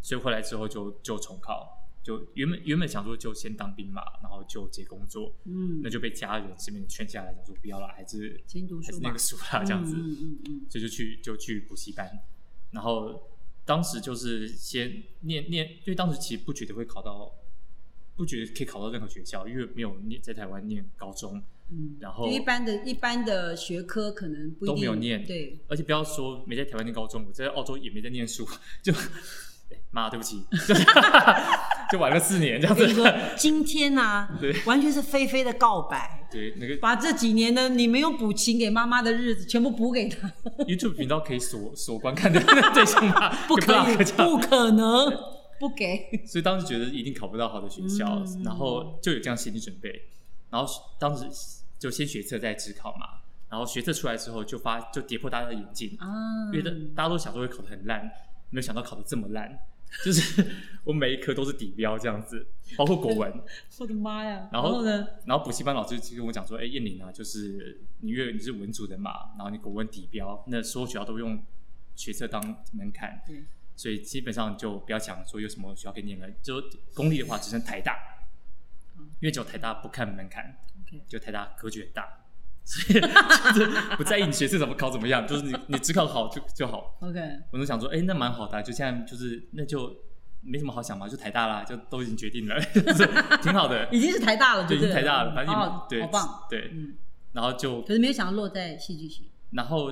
[0.00, 5.34] 所以回来之后就就重考，就原本原本想说就先当兵嘛，然后就接工作。
[5.44, 8.40] 嗯，那就被家人这边劝下来，讲说不要了，还是
[8.84, 9.96] 还是那个书啦，这样子。
[9.96, 12.08] 嗯嗯嗯，所以就去就去补习班，
[12.70, 13.20] 然后。
[13.68, 17.30] 当时就是先念念，因为当时其实不觉得会考到，
[18.16, 28.48] 不觉得可以考到任何学校，因为没有念在台湾念高中，嗯，然后一般的一般的学科可能都没有念，对，而且不要说没在台湾念高中，我在澳洲也没在念书，
[28.82, 28.90] 就。
[29.90, 30.44] 妈，对不起，
[31.90, 32.86] 就玩了四年这样子。
[33.36, 36.26] 今天呢，对，完全是菲菲的告白。
[36.30, 40.30] 对，那个把这几年呢，你没有补琴给妈妈的日子，全部补给她。
[40.66, 42.38] YouTube 频道可以锁锁观看的
[42.74, 43.34] 对象吗？
[43.48, 45.10] 不可以，不可能，
[45.58, 46.22] 不给。
[46.26, 50.10] 所以当时觉得一定考不到好的学校，然后就有这样心理准备。
[50.50, 51.24] 然后当时
[51.78, 53.06] 就先学测再职考嘛。
[53.50, 56.06] 然后学测出来之后，就发就跌破大家的眼镜啊，
[56.52, 58.06] 因为大家都想说会考得很烂，
[58.50, 59.66] 没有想到考的这么烂，
[60.04, 60.44] 就是
[60.84, 62.46] 我每一科都是底标这样子，
[62.76, 63.42] 包括国文。
[63.78, 64.48] 我的妈呀！
[64.52, 65.06] 然后呢？
[65.26, 71.42] 然后补习班老师就跟我讲说：“哎，燕玲啊，就是你因为你是文组的嘛，然后你国文底标，那所有学校都用
[71.94, 72.42] 学测当
[72.72, 73.44] 门槛，对，
[73.76, 76.62] 所以基本上就不要讲说有什么学校可以念了，就
[76.94, 77.96] 公立的话只剩台大，
[79.20, 80.56] 因为只有台大不看门槛，
[81.06, 82.20] 就台大格局很大。”
[82.68, 86.98] 所以就是不在意你学测怎么考怎么样， 就是你你只考好就就好。
[87.00, 87.18] OK，
[87.50, 89.90] 我就想说，哎，那蛮好的，就现在就是那就
[90.42, 92.60] 没什么好想嘛，就台大啦，就都已经决定了，
[93.42, 93.88] 挺好的。
[93.90, 95.54] 已经是台大了，对，已经台大了，反正
[95.88, 96.94] 对，好棒，对，嗯。
[97.32, 99.30] 然后就可是没有想到落在戏剧系。
[99.52, 99.90] 然后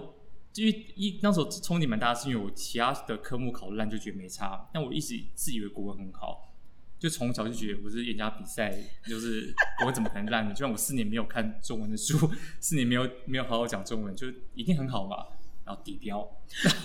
[0.53, 4.68] 就一那时候冲击蛮大，是因为我其他的科目考烂，就觉得没差。
[4.72, 6.55] 但我一直自以为国文很好。
[6.99, 8.74] 就从小就觉得我是演讲比赛，
[9.05, 10.53] 就是我怎么可能烂呢？
[10.53, 12.30] 就像我四年没有看中文的书，
[12.61, 15.26] 四年没有没有好好讲中文，就一定很好嘛。
[15.64, 16.26] 然后底标，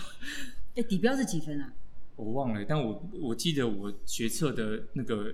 [0.75, 1.73] 哎，底标是几分啊？
[2.17, 5.33] 我忘了，但我我记得我学测的那个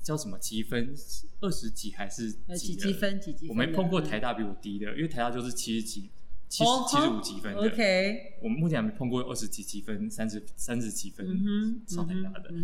[0.00, 0.94] 叫什么积分，
[1.40, 3.20] 二十几还是几几分？
[3.20, 3.48] 几几？
[3.48, 6.10] 我没碰过台大比我低的，因为台大就是七十几、
[6.48, 7.60] 七十七十五几分的。
[7.66, 11.26] OK，我目前还没碰过二十几积分、三十三十几分
[11.86, 12.54] 上台大的。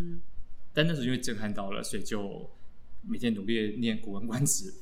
[0.72, 2.48] 但那时候因为震撼到了，所以就
[3.02, 4.72] 每天努力念《古文观止》，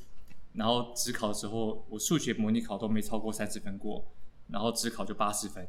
[0.53, 4.05] 然后只考的时候，我数学模拟考都没超过三十分过，
[4.49, 5.67] 然后只考就八十分，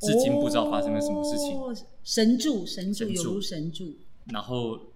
[0.00, 1.86] 至今不知道发生了什么事情。
[2.02, 3.96] 神助，神助，有如神助。
[4.26, 4.92] 然后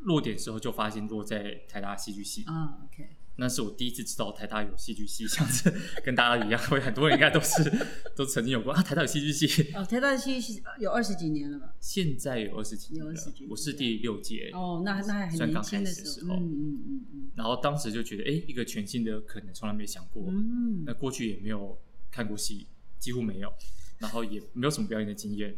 [0.00, 3.08] 落点时候就发现落在台大戏剧系啊，OK。
[3.36, 5.68] 那是我第一次知道台大有戏剧系，像是
[6.04, 7.64] 跟大家一样，会很多人应该都是
[8.14, 8.80] 都曾经有过啊。
[8.80, 11.74] 台大有戏剧系哦，台大戏剧系有二十几年了吧？
[11.80, 13.12] 现在有二十几年了，
[13.48, 17.30] 我是第六届哦，那那还很年轻的时候，嗯嗯嗯嗯。
[17.34, 20.26] 然后当时就觉得，哎，一个全新的可能，从来没想过。
[20.28, 21.76] 嗯，那过去也没有
[22.12, 22.68] 看过戏，
[23.00, 23.52] 几乎没有，
[23.98, 25.56] 然后也没有什么表演的经验，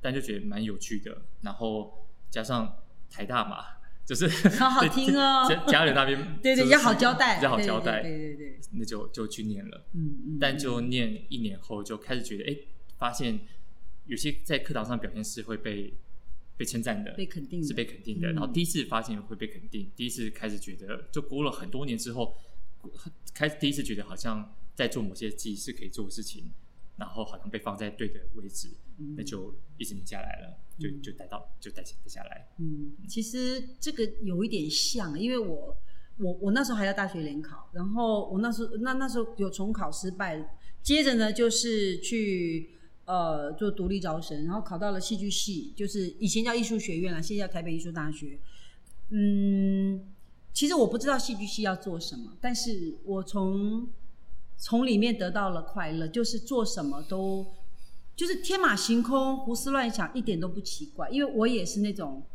[0.00, 1.22] 但就觉得蛮有趣的。
[1.40, 2.76] 然后加上
[3.10, 3.64] 台大嘛。
[4.06, 12.56] 就是好好 听哦，家人那边对对要好交代，要好交代，对对对，那就就去念了，嗯嗯，但就念一年后就开始觉得，哎，
[12.98, 13.40] 发现
[14.06, 15.92] 有些在课堂上表现是会被
[16.56, 18.32] 被称赞的，被肯定，是被肯定的。
[18.32, 22.36] 然后第一次发现会被肯定，第一次开始觉得，就过了很多年之后，
[23.34, 26.52] 开始第一次觉得好像在做某些自己是可以做的事情，
[26.96, 28.68] 然后好像被放在对的位置，
[29.16, 30.58] 那就一直念下来了。
[30.78, 32.48] 就就待到就待待下来。
[32.58, 35.74] 嗯，其实这个有一点像，因为我
[36.18, 42.72] 我我那时候还在大学联考，然后我那时候那那时候有重考失败，接着呢就是去
[43.06, 48.38] 呃做独立招生，然后考到了戏剧系，就是以前叫艺术学院了，现在叫台北艺术大学。
[49.08, 50.12] 嗯，
[50.52, 53.88] 其实我不知道戏剧系要做什么，但是我从
[54.58, 57.46] 从里面得到了快乐，就是做什么都。
[58.16, 61.08] 就是天马行空、胡思乱想，一点都不奇怪。
[61.10, 62.26] 因为我也是那种，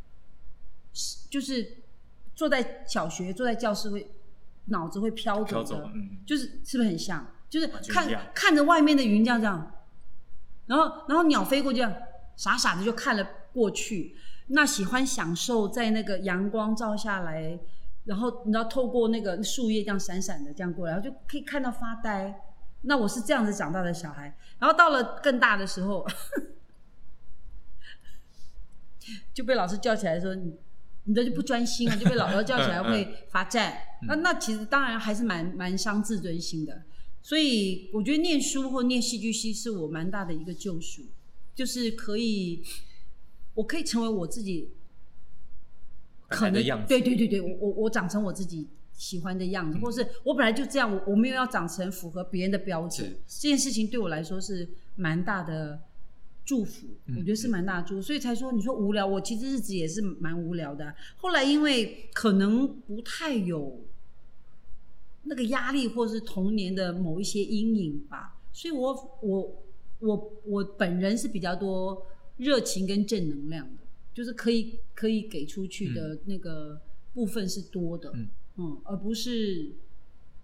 [1.29, 1.77] 就是
[2.35, 4.11] 坐在小学、坐在教室会
[4.65, 5.91] 脑子会飘走的，
[6.23, 7.25] 就是是不是很像？
[7.49, 9.71] 就是看看着外面的云这样这样，
[10.67, 11.91] 然后然后鸟飞过这样，
[12.37, 14.15] 傻傻的就看了过去。
[14.47, 17.59] 那喜欢享受在那个阳光照下来，
[18.05, 22.50] 然后你知道透过那个树叶这样闪闪的这样过来，然后就可以看到发呆。
[22.83, 26.07] 那我是这样子长大的小孩，然后到了更大的时候，
[29.33, 30.55] 就被老师叫起来说你，
[31.03, 33.77] 你这就不专心啊，就被老师叫起来会罚站。
[34.07, 36.83] 那那其实当然还是蛮蛮伤自尊心的。
[37.21, 41.03] 所以我觉得念书或念戏剧系是我蛮大的一个救赎，
[41.53, 42.63] 就是可以，
[43.53, 44.73] 我可以成为我自己，
[46.27, 48.69] 可能对对对对，我我我长成我自己。
[49.01, 53.17] 喜欢的样子，或是我本来就这样，我我没有要长成符合别人的标准。
[53.27, 55.81] 这件事情对我来说是蛮大的
[56.45, 56.85] 祝福，
[57.17, 60.93] 我觉得是蛮大的祝福，所以才说你说无聊，我其实日子也是蛮无聊的。
[61.17, 63.81] 后来因为可能不太有
[65.23, 69.63] 那个压力，或是童年的某一些阴影吧，所以我我
[69.99, 72.05] 我我本人是比较多
[72.37, 73.81] 热情跟正能量的，
[74.13, 76.79] 就是可以可以给出去的那个
[77.15, 78.11] 部分是多的。
[78.13, 78.27] 嗯，
[78.85, 79.75] 而不是，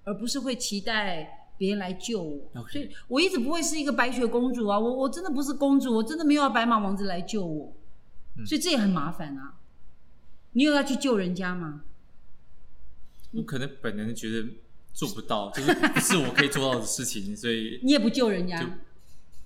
[0.03, 4.79] 而不是会期待别人来救我，所以我一直不会是一个白雪公主啊！
[4.79, 7.73] 我我真的不是公主，我真的没有要白马王子来救我，
[8.45, 9.59] 所以这也很麻烦啊！
[10.53, 11.83] 你有要去救人家吗？
[13.31, 14.47] 我可能本能觉得
[14.93, 18.59] 做不到，就是不是我可以做到的事情，所以 你也不救人家，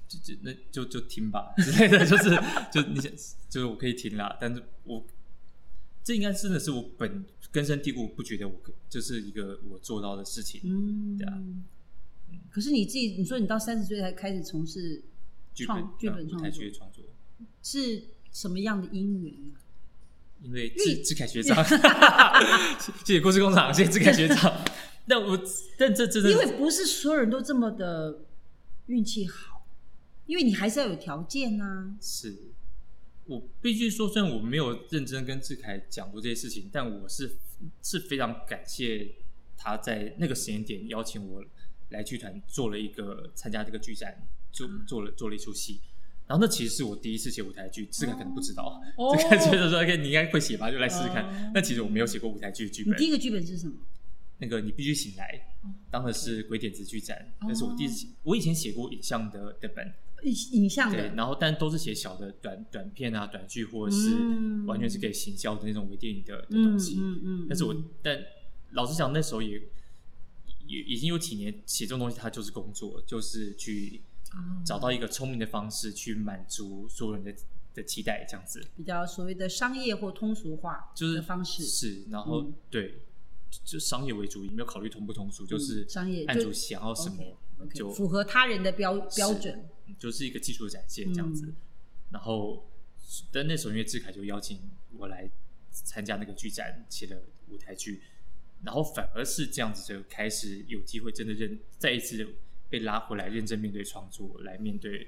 [0.08, 2.30] 就就那就就听吧之类的，就是
[2.72, 3.12] 就你想
[3.50, 5.04] 就是我可以听啦，但是我。
[6.04, 8.56] 这应该真的是我本根深蒂固，不觉得我
[8.90, 10.62] 这是一个我做到的事情。
[10.64, 11.42] 嗯，对啊。
[12.50, 15.02] 可是你自己，你说你到三十岁才开始从事
[15.54, 17.04] 创剧本创作，创作
[17.62, 19.52] 是什么样的因缘呢？
[20.44, 21.64] 因为志志凯学长，
[23.06, 24.52] 谢谢故事工厂，谢谢志凯学长。
[25.08, 25.40] 但我
[25.78, 28.22] 但这真的，因为不是所有人都这么的
[28.88, 29.68] 运气好，
[30.26, 31.96] 因为你还是要有条件啊。
[32.02, 32.51] 是
[33.26, 37.38] 我必须说，虽然我没有认真跟志凯讲过这些事情，但我是
[37.82, 39.10] 是非常感谢
[39.58, 41.44] 他在那个时间点邀请我
[41.90, 45.80] 来剧团做了一个参加这个剧展，做做了做了一出戏。
[46.28, 48.82] 然后那其实是我第一次写舞台剧，志凯可能不知道，
[49.18, 52.94] 志凯觉得说：“OK，你应该会写吧，就来试试看。”那其实我没有写过舞台剧的剧本。
[52.94, 53.74] 你第一个剧本是什么？
[54.38, 55.54] 那个你必须醒来，
[55.92, 58.08] 当的是鬼点子剧展，那是我第一次。
[58.24, 59.94] 我以前写过影像的的本，
[60.24, 64.16] 影像的，对，然后但都是写小的短短片啊、短剧，或者是
[64.66, 66.98] 完全是可以行销的那种微电影的的东西。
[67.00, 67.46] 嗯嗯。
[67.48, 68.18] 但是我但
[68.72, 69.62] 老实讲，那时候也
[70.68, 74.02] 也已经有几年写这种东西，它就是工作，就是去
[74.66, 77.34] 找到一个聪明的方式去满足所有人的
[77.74, 78.64] 的期待，这样子。
[78.76, 83.04] 比较所谓的商业或通俗化就是方式是，然后对。
[83.66, 87.18] 就商业为主，也没有考虑通不通俗，就是商业案主想要什么
[87.74, 89.66] 就符合他人的标标准，
[90.00, 91.54] 就是一个技术的展现这样子。
[92.12, 92.70] 然后，
[93.32, 94.60] 但那时候因为志凯就邀请
[94.98, 95.30] 我来
[95.72, 98.02] 参加那个剧展，写了舞台剧，
[98.64, 102.28] 然后反而是这样子就开始有机会真的认再一次
[102.70, 105.08] 被拉回来认真面对创作，来面对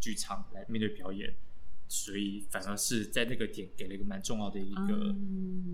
[0.00, 1.34] 剧场，来面对表演。
[1.88, 5.14] 所以反而是在那个点给了一个蛮重要的一个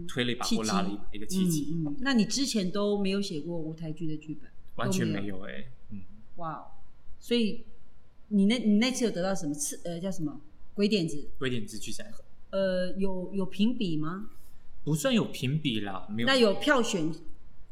[0.06, 1.74] 推了一把或拉了一把一个契机。
[2.00, 4.50] 那你之前都没有写过舞台剧的剧本？
[4.74, 6.02] 完全没有哎，嗯，
[6.36, 6.70] 哇，
[7.18, 7.64] 所以
[8.32, 10.40] 你那你那次有得到什么次呃叫什么
[10.74, 11.28] 鬼点子？
[11.38, 12.10] 鬼点子剧展？
[12.50, 14.30] 呃，有有评比吗？
[14.84, 16.26] 不算有评比啦，没有。
[16.26, 17.12] 那有票选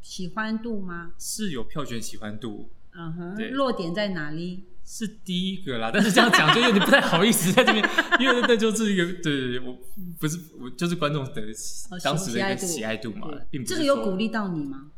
[0.00, 1.12] 喜欢度吗？
[1.18, 4.64] 是有票选喜欢度，嗯哼，落点在哪里？
[4.84, 7.88] 是第一个啦，但是这样讲就有点不太好意思在这边，
[8.20, 9.78] 因为那就是一个对对对，我
[10.18, 11.32] 不是我就是观众的
[12.02, 14.90] 当时的一个喜爱度嘛，并不这个有鼓励到你吗？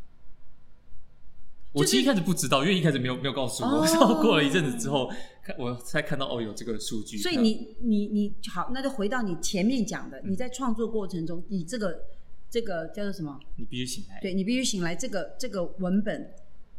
[1.73, 5.11] 我其实一开始不知道，因为一开始没有没有告诉我，然后过了一阵子之后，
[5.43, 7.19] 看我才看到哦有这个数据。
[7.19, 12.05] 所以你你你好，那就回到你前面讲的，你在创作过程中，你这个
[12.51, 13.41] 这个叫做什么？
[13.57, 14.95] 你必须醒来，对你必须醒来。
[14.95, 16.33] 这个这个文本，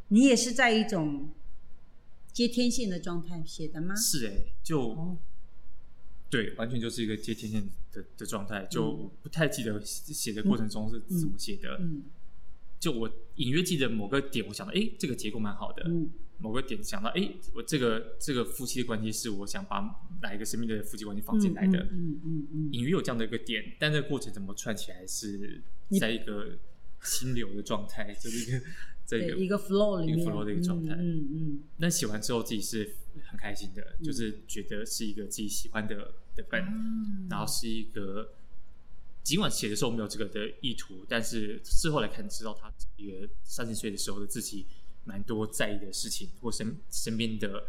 [0.07, 1.29] 你也是在一种。
[2.33, 3.95] 接天线的状态写的吗？
[3.95, 4.33] 是哎，
[4.63, 5.15] 就
[6.31, 11.77] 对，完全就是一个接天线的的状态，就不太记得写的过程中是怎么写的。
[11.79, 12.05] 嗯，
[12.79, 15.83] 就我隐约记得某个点，我想到，哎，这个结构蛮好的。
[15.85, 16.09] 嗯，
[16.39, 19.79] 某个点想到，哎，我这个这个夫妻的关系是我想把
[20.21, 21.79] 哪一个生命的夫妻关系放进来的。
[21.91, 25.61] 嗯嗯嗯，隐约有这样的一个点，但这个过程怎么串起来是
[25.99, 26.57] 在一个
[27.01, 28.65] 心流的状态， 就是一个。
[29.05, 31.63] 这个一个 flow 里面，一个 flow 的一个状态，嗯嗯。
[31.75, 36.63] 那写完之后自己是很开心的，就是觉得是一个自己喜欢的的本，
[37.29, 38.31] 然后是一个
[39.21, 44.65] 尽管写的时候没有这个的意图，但是事后来看知道他一个三十岁的时候的自己
[45.05, 47.65] 蛮多在意的事情，或身身边的。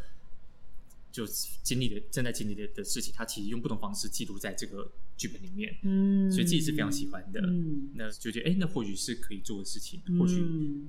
[1.15, 1.25] 就
[1.63, 10.43] 经历的正在经历的的事情，他其实用不同方式记录在这个剧本里面，嗯，所以自己是非常喜欢的，嗯，那就觉得哎，那或许是可以做的事情，或许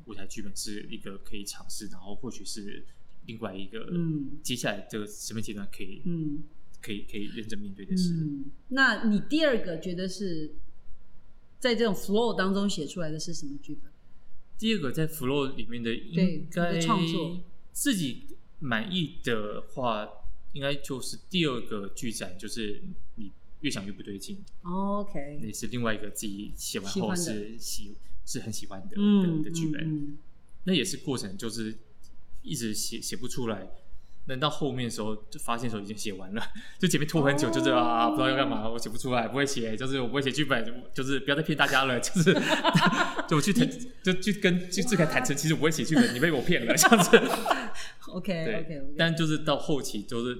[0.07, 2.83] 舞台剧本是一个可以尝试，然后或许是
[3.27, 6.41] 另外一个，嗯，接下来这个什么阶段可以，嗯，
[6.81, 8.11] 可以可以认真面对的事。
[8.69, 10.55] 那你第二个觉得是
[11.59, 13.91] 在这种 flow 当中写出来的是什么剧本？
[14.57, 17.39] 第二个在 flow 里面的应该创作
[17.71, 18.23] 自己。
[18.57, 20.09] 满意的话，
[20.53, 22.81] 应该就是第二个剧展，就是
[23.15, 23.29] 你
[23.59, 24.43] 越想越不对劲。
[24.63, 27.95] OK，那是另外一个自己写完后是喜
[28.25, 30.17] 是很喜欢的的的剧本，
[30.63, 31.77] 那也是过程，就是
[32.41, 33.67] 一直写写不出来。
[34.27, 36.41] 那到后面的时候，就发现时候已经写完了，
[36.79, 42.33] 就前面拖很久，就是啊，不知道要干嘛，我写不出来，不会写，就是我不会写剧本，就是不要再骗大家了，就是
[43.29, 43.69] 就我去谈，
[44.03, 47.17] 就去跟就志凯坦诚，其实我不会写剧本，你被我骗了，这样子。
[48.09, 50.35] OK OK，但就是到后期，就是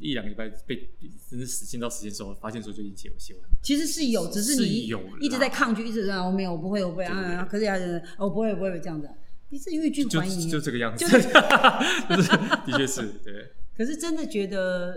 [0.00, 0.88] 一两个礼拜被
[1.30, 3.48] 真是死心到死心的时候，发现说就已经写写完了。
[3.62, 7.74] 其实是有，只是你有一直在抗拒，一直在我没有，我不会，我不会啊，可是要
[8.18, 9.08] 我不会，不会这样子。
[9.50, 11.28] 你是欲拒还迎，就这个样子，就是
[12.66, 13.52] 的确是对。
[13.76, 14.96] 可是真的觉得，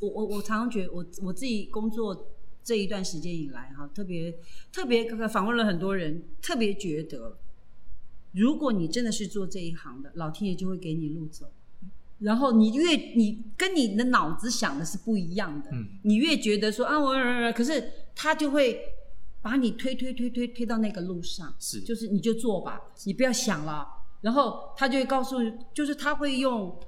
[0.00, 2.30] 我我我常常觉得，我我自己工作
[2.62, 4.38] 这一段时间以来，哈，特别
[4.72, 7.36] 特别访问了很多人，特别觉得，
[8.32, 11.50] 如果你真的是做这一行的，老天爷就会给你路走。
[12.20, 17.14] 然后你越你跟你的脑子想的是不一样的，嗯，你越觉得说啊我，
[17.52, 18.78] 可是他就会
[19.42, 23.86] 把你推推推推推到那个路上，是，就是你就做吧，你不要想了。
[24.20, 25.36] 然后他就会告诉，
[25.72, 26.78] 就是他会用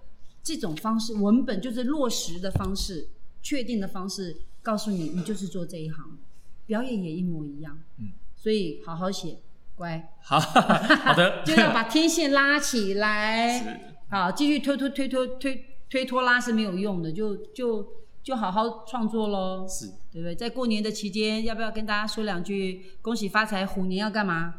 [0.42, 3.08] 这种方式，文本就是落实的方式，
[3.42, 6.18] 确定的方式，告诉你，你就是做这一行。
[6.66, 9.38] 表演也一模一样，嗯，所以好好写，
[9.74, 10.38] 乖，好。
[10.38, 17.86] 好的， 就要把天线拉起来，好，继续推推推推推推拖拉是没有用的，就就
[18.22, 20.34] 就好好创作喽，是，对不对？
[20.34, 23.66] 在过年的期间，要不要跟大家说两句恭喜发财？
[23.66, 24.54] 虎年要干嘛？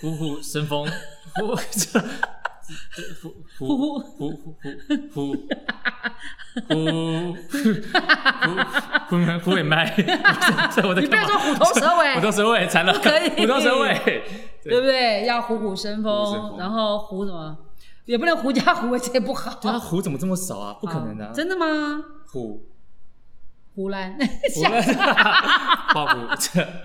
[0.00, 0.86] 虎虎生风，
[1.34, 1.56] 虎虎
[3.58, 4.62] 虎虎虎虎虎
[5.12, 5.36] 虎虎。
[6.68, 6.74] 虎
[9.08, 10.10] 虎虎虎尾麦，你不
[11.16, 14.22] 要说虎头蛇尾，虎头蛇尾惨了，可以，虎头蛇尾，
[14.62, 15.26] 对不对？
[15.26, 17.56] 要虎虎生风，然后虎什么？
[18.10, 19.56] 也不能狐假虎威，这也不好。
[19.60, 20.74] 对啊，虎怎么这么少啊？
[20.80, 21.30] 不可能的。
[21.32, 22.04] 真的吗？
[22.26, 22.66] 虎。
[23.76, 24.18] 胡兰，
[25.94, 26.18] 画虎，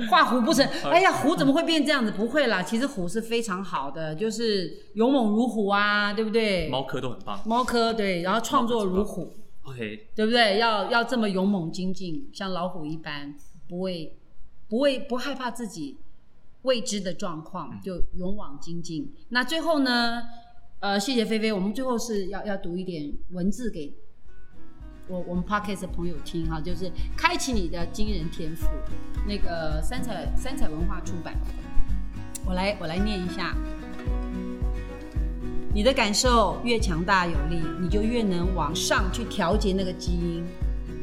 [0.08, 0.64] 画虎不成。
[0.84, 2.12] 哎呀，虎怎么会变这样子？
[2.12, 6.70] 不会啦，其实虎是非常好的，就是勇猛如虎啊，对不对？
[6.70, 7.42] 猫科都很棒。
[7.44, 10.60] 猫科对，然后创作如虎，OK，对不对？
[10.60, 13.34] 要要这么勇猛精进，像老虎一般，
[13.68, 14.16] 不畏
[14.70, 15.98] 不畏不害怕自己
[16.62, 19.12] 未知的状况，就勇往精进。
[19.30, 20.22] 那最后呢？
[20.86, 23.92] 呃，谢谢菲菲，我们最后是要要读一点文字给。
[25.08, 28.68] 我我们 podcast 的朋友听哈，就是开启你的惊人天赋。
[29.28, 31.34] 那个三彩三彩文化出版，
[32.46, 33.58] 我来我来念一下。
[35.74, 40.46] 你的感受越强大有力，你就越能往上去调节那个基因。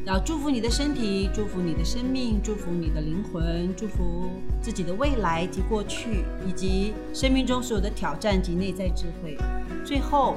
[0.04, 4.30] 要祝福你的身体，祝福你的生命，祝福你的灵魂，祝福
[4.60, 9.36] 自己的未来及过去，以及生命中所有的挑战及内在智慧。
[9.84, 10.36] 最后。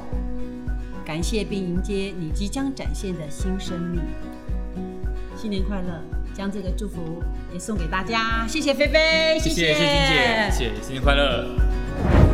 [1.05, 4.01] 感谢并迎接你即将展现的新生命，
[5.37, 6.01] 新年快乐！
[6.33, 7.21] 将这个祝福
[7.53, 12.24] 也送给大家，谢谢菲菲，谢谢谢金姐，谢谢新年快乐。